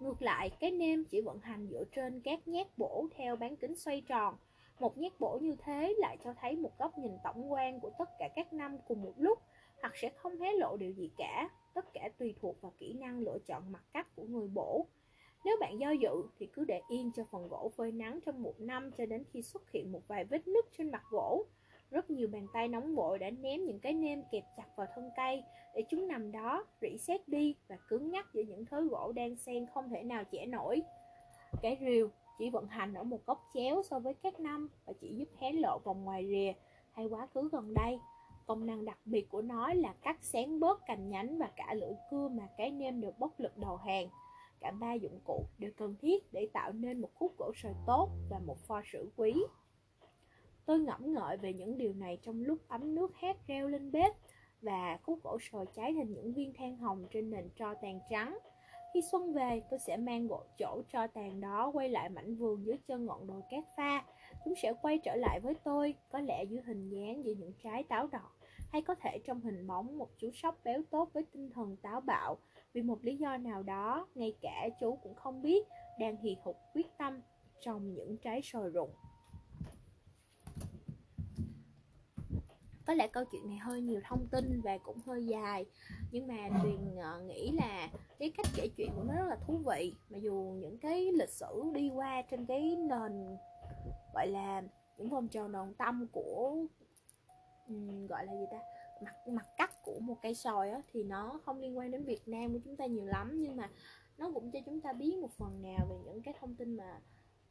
Ngược 0.00 0.22
lại, 0.22 0.50
cái 0.60 0.70
nêm 0.70 1.04
chỉ 1.04 1.20
vận 1.20 1.38
hành 1.38 1.68
dựa 1.70 1.84
trên 1.92 2.20
các 2.20 2.48
nhát 2.48 2.66
bổ 2.78 3.06
theo 3.16 3.36
bán 3.36 3.56
kính 3.56 3.76
xoay 3.76 4.00
tròn. 4.00 4.36
Một 4.80 4.98
nhát 4.98 5.12
bổ 5.20 5.38
như 5.42 5.56
thế 5.64 5.94
lại 5.98 6.16
cho 6.24 6.34
thấy 6.40 6.56
một 6.56 6.78
góc 6.78 6.98
nhìn 6.98 7.12
tổng 7.24 7.52
quan 7.52 7.80
của 7.80 7.90
tất 7.98 8.08
cả 8.18 8.28
các 8.36 8.52
năm 8.52 8.78
cùng 8.88 9.02
một 9.02 9.14
lúc 9.16 9.38
hoặc 9.82 9.92
sẽ 9.96 10.10
không 10.16 10.40
hé 10.40 10.52
lộ 10.52 10.76
điều 10.76 10.92
gì 10.92 11.10
cả, 11.16 11.48
tất 11.74 11.84
cả 11.92 12.08
tùy 12.18 12.34
thuộc 12.40 12.60
vào 12.60 12.72
kỹ 12.78 12.92
năng 12.92 13.18
lựa 13.18 13.38
chọn 13.46 13.72
mặt 13.72 13.84
cắt 13.92 14.16
của 14.16 14.24
người 14.24 14.48
bổ. 14.48 14.86
Nếu 15.44 15.56
bạn 15.60 15.80
do 15.80 15.90
dự 15.90 16.22
thì 16.38 16.46
cứ 16.46 16.64
để 16.64 16.80
yên 16.88 17.10
cho 17.16 17.24
phần 17.30 17.48
gỗ 17.48 17.72
phơi 17.76 17.92
nắng 17.92 18.20
trong 18.26 18.42
một 18.42 18.54
năm 18.60 18.90
cho 18.98 19.06
đến 19.06 19.24
khi 19.32 19.42
xuất 19.42 19.70
hiện 19.70 19.92
một 19.92 20.02
vài 20.08 20.24
vết 20.24 20.48
nứt 20.48 20.64
trên 20.78 20.90
mặt 20.90 21.02
gỗ 21.10 21.46
rất 21.90 22.10
nhiều 22.10 22.28
bàn 22.32 22.46
tay 22.52 22.68
nóng 22.68 22.94
vội 22.94 23.18
đã 23.18 23.30
ném 23.30 23.64
những 23.64 23.80
cái 23.80 23.92
nêm 23.92 24.22
kẹp 24.32 24.44
chặt 24.56 24.76
vào 24.76 24.86
thân 24.94 25.10
cây 25.16 25.42
để 25.74 25.84
chúng 25.90 26.08
nằm 26.08 26.32
đó, 26.32 26.64
rỉ 26.82 26.98
sét 26.98 27.28
đi 27.28 27.54
và 27.68 27.76
cứng 27.88 28.10
nhắc 28.10 28.26
giữa 28.34 28.42
những 28.42 28.66
thớ 28.66 28.80
gỗ 28.80 29.12
đang 29.12 29.36
xen 29.36 29.66
không 29.74 29.90
thể 29.90 30.02
nào 30.02 30.22
chẻ 30.32 30.46
nổi. 30.46 30.82
Cái 31.62 31.76
rìu 31.80 32.10
chỉ 32.38 32.50
vận 32.50 32.66
hành 32.66 32.94
ở 32.94 33.02
một 33.02 33.26
góc 33.26 33.50
chéo 33.54 33.82
so 33.82 33.98
với 33.98 34.14
các 34.14 34.40
năm 34.40 34.68
và 34.86 34.92
chỉ 35.00 35.14
giúp 35.14 35.28
hé 35.38 35.52
lộ 35.52 35.78
vòng 35.84 36.04
ngoài 36.04 36.26
rìa 36.26 36.52
hay 36.92 37.06
quá 37.06 37.26
khứ 37.34 37.48
gần 37.52 37.74
đây. 37.74 37.98
Công 38.46 38.66
năng 38.66 38.84
đặc 38.84 38.98
biệt 39.04 39.28
của 39.28 39.42
nó 39.42 39.72
là 39.74 39.94
cắt 40.02 40.24
xén 40.24 40.60
bớt 40.60 40.86
cành 40.86 41.08
nhánh 41.08 41.38
và 41.38 41.50
cả 41.56 41.74
lưỡi 41.74 41.92
cưa 42.10 42.28
mà 42.28 42.48
cái 42.56 42.70
nêm 42.70 43.00
được 43.00 43.18
bốc 43.18 43.40
lực 43.40 43.58
đầu 43.58 43.76
hàng. 43.76 44.08
Cả 44.60 44.70
ba 44.70 44.92
dụng 44.92 45.20
cụ 45.24 45.44
đều 45.58 45.70
cần 45.76 45.94
thiết 46.00 46.32
để 46.32 46.48
tạo 46.52 46.72
nên 46.72 47.00
một 47.00 47.10
khúc 47.14 47.38
gỗ 47.38 47.52
sồi 47.62 47.72
tốt 47.86 48.10
và 48.30 48.38
một 48.38 48.58
pho 48.58 48.82
sữa 48.92 49.04
quý 49.16 49.34
tôi 50.68 50.78
ngẫm 50.78 51.14
ngợi 51.14 51.36
về 51.36 51.52
những 51.52 51.78
điều 51.78 51.92
này 51.92 52.18
trong 52.22 52.40
lúc 52.40 52.58
ấm 52.68 52.94
nước 52.94 53.16
hét 53.16 53.36
reo 53.46 53.68
lên 53.68 53.90
bếp 53.90 54.12
và 54.62 54.98
khúc 55.02 55.22
gỗ 55.22 55.38
sồi 55.52 55.66
cháy 55.74 55.94
thành 55.96 56.12
những 56.12 56.32
viên 56.32 56.52
than 56.54 56.76
hồng 56.76 57.06
trên 57.10 57.30
nền 57.30 57.48
tro 57.56 57.74
tàn 57.74 58.00
trắng 58.10 58.38
khi 58.94 59.02
xuân 59.02 59.32
về, 59.32 59.62
tôi 59.70 59.78
sẽ 59.78 59.96
mang 59.96 60.26
gỗ 60.26 60.42
chỗ 60.58 60.82
tro 60.92 61.06
tàn 61.06 61.40
đó 61.40 61.70
quay 61.74 61.88
lại 61.88 62.08
mảnh 62.08 62.36
vườn 62.36 62.66
dưới 62.66 62.76
chân 62.86 63.06
ngọn 63.06 63.26
đồi 63.26 63.42
cát 63.50 63.64
pha. 63.76 64.04
Chúng 64.44 64.54
sẽ 64.62 64.72
quay 64.82 64.98
trở 64.98 65.14
lại 65.16 65.40
với 65.40 65.54
tôi, 65.64 65.94
có 66.08 66.20
lẽ 66.20 66.44
dưới 66.44 66.60
hình 66.66 66.88
dáng 66.88 67.24
giữa 67.24 67.32
những 67.32 67.52
trái 67.64 67.84
táo 67.84 68.06
đỏ, 68.06 68.30
hay 68.72 68.82
có 68.82 68.94
thể 68.94 69.18
trong 69.24 69.40
hình 69.40 69.66
bóng 69.66 69.98
một 69.98 70.08
chú 70.18 70.30
sóc 70.34 70.58
béo 70.64 70.82
tốt 70.90 71.10
với 71.12 71.24
tinh 71.32 71.50
thần 71.50 71.76
táo 71.76 72.00
bạo. 72.00 72.38
Vì 72.72 72.82
một 72.82 72.98
lý 73.04 73.16
do 73.16 73.36
nào 73.36 73.62
đó, 73.62 74.08
ngay 74.14 74.36
cả 74.40 74.68
chú 74.80 74.98
cũng 75.02 75.14
không 75.14 75.42
biết, 75.42 75.66
đang 76.00 76.16
hì 76.16 76.36
hục 76.42 76.56
quyết 76.74 76.86
tâm 76.98 77.20
trong 77.60 77.94
những 77.94 78.16
trái 78.16 78.42
sồi 78.42 78.70
rụng. 78.70 78.90
Có 82.88 82.94
lẽ 82.94 83.08
câu 83.08 83.24
chuyện 83.24 83.48
này 83.48 83.58
hơi 83.58 83.80
nhiều 83.80 84.00
thông 84.04 84.26
tin 84.26 84.60
và 84.60 84.78
cũng 84.78 84.98
hơi 85.06 85.26
dài. 85.26 85.64
Nhưng 86.10 86.26
mà 86.26 86.34
tuyền 86.62 86.96
ờ, 86.96 87.20
nghĩ 87.20 87.50
là 87.50 87.88
cái 88.18 88.32
cách 88.36 88.46
kể 88.56 88.68
chuyện 88.76 88.90
của 88.96 89.02
nó 89.02 89.14
rất 89.14 89.26
là 89.28 89.36
thú 89.46 89.60
vị. 89.66 89.94
Mặc 90.10 90.18
dù 90.22 90.54
những 90.60 90.78
cái 90.78 91.12
lịch 91.12 91.28
sử 91.28 91.62
đi 91.74 91.90
qua 91.94 92.22
trên 92.30 92.46
cái 92.46 92.76
nền 92.76 93.36
gọi 94.14 94.26
là 94.26 94.62
những 94.98 95.08
vòng 95.08 95.28
tròn 95.28 95.52
đồng 95.52 95.74
tâm 95.74 96.06
của 96.12 96.56
um, 97.68 98.06
gọi 98.06 98.26
là 98.26 98.32
gì 98.32 98.46
ta 98.50 98.58
mặt 99.04 99.14
mặt 99.28 99.46
cắt 99.56 99.82
của 99.82 99.98
một 100.00 100.16
cây 100.22 100.34
sòi 100.34 100.70
á, 100.70 100.82
thì 100.92 101.04
nó 101.04 101.40
không 101.44 101.60
liên 101.60 101.78
quan 101.78 101.90
đến 101.90 102.04
Việt 102.04 102.28
Nam 102.28 102.52
của 102.52 102.58
chúng 102.64 102.76
ta 102.76 102.86
nhiều 102.86 103.06
lắm. 103.06 103.42
Nhưng 103.42 103.56
mà 103.56 103.68
nó 104.18 104.30
cũng 104.34 104.50
cho 104.50 104.58
chúng 104.66 104.80
ta 104.80 104.92
biết 104.92 105.18
một 105.18 105.30
phần 105.30 105.62
nào 105.62 105.86
về 105.90 105.96
những 106.04 106.22
cái 106.22 106.34
thông 106.40 106.54
tin 106.54 106.76
mà 106.76 107.00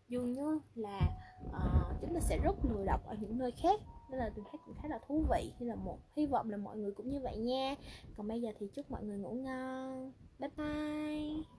dường 0.10 0.32
như 0.32 0.60
là 0.76 1.00
uh, 1.45 2.02
chúng 2.02 2.13
ta 2.13 2.19
sẽ 2.19 2.39
rất 2.43 2.56
lừa 2.65 2.84
đọc 2.86 3.06
ở 3.06 3.15
những 3.19 3.38
nơi 3.38 3.52
khác 3.52 3.80
nên 4.10 4.20
là 4.20 4.32
tôi 4.36 4.46
thấy 4.52 4.60
cũng 4.65 4.76
khá 4.82 4.88
là 4.89 5.00
thú 5.08 5.26
vị. 5.32 5.52
Nên 5.60 5.70
là 5.70 5.76
một, 5.76 5.98
hy 6.15 6.26
vọng 6.26 6.50
là 6.50 6.58
mọi 6.58 6.78
người 6.78 6.91
cũng 6.91 7.10
như 7.10 7.20
vậy 7.20 7.38
nha. 7.38 7.76
Còn 8.17 8.28
bây 8.28 8.41
giờ 8.41 8.50
thì 8.60 8.67
chúc 8.74 8.91
mọi 8.91 9.04
người 9.04 9.17
ngủ 9.17 9.34
ngon. 9.34 10.12
Bye 10.39 10.50
bye. 10.58 11.57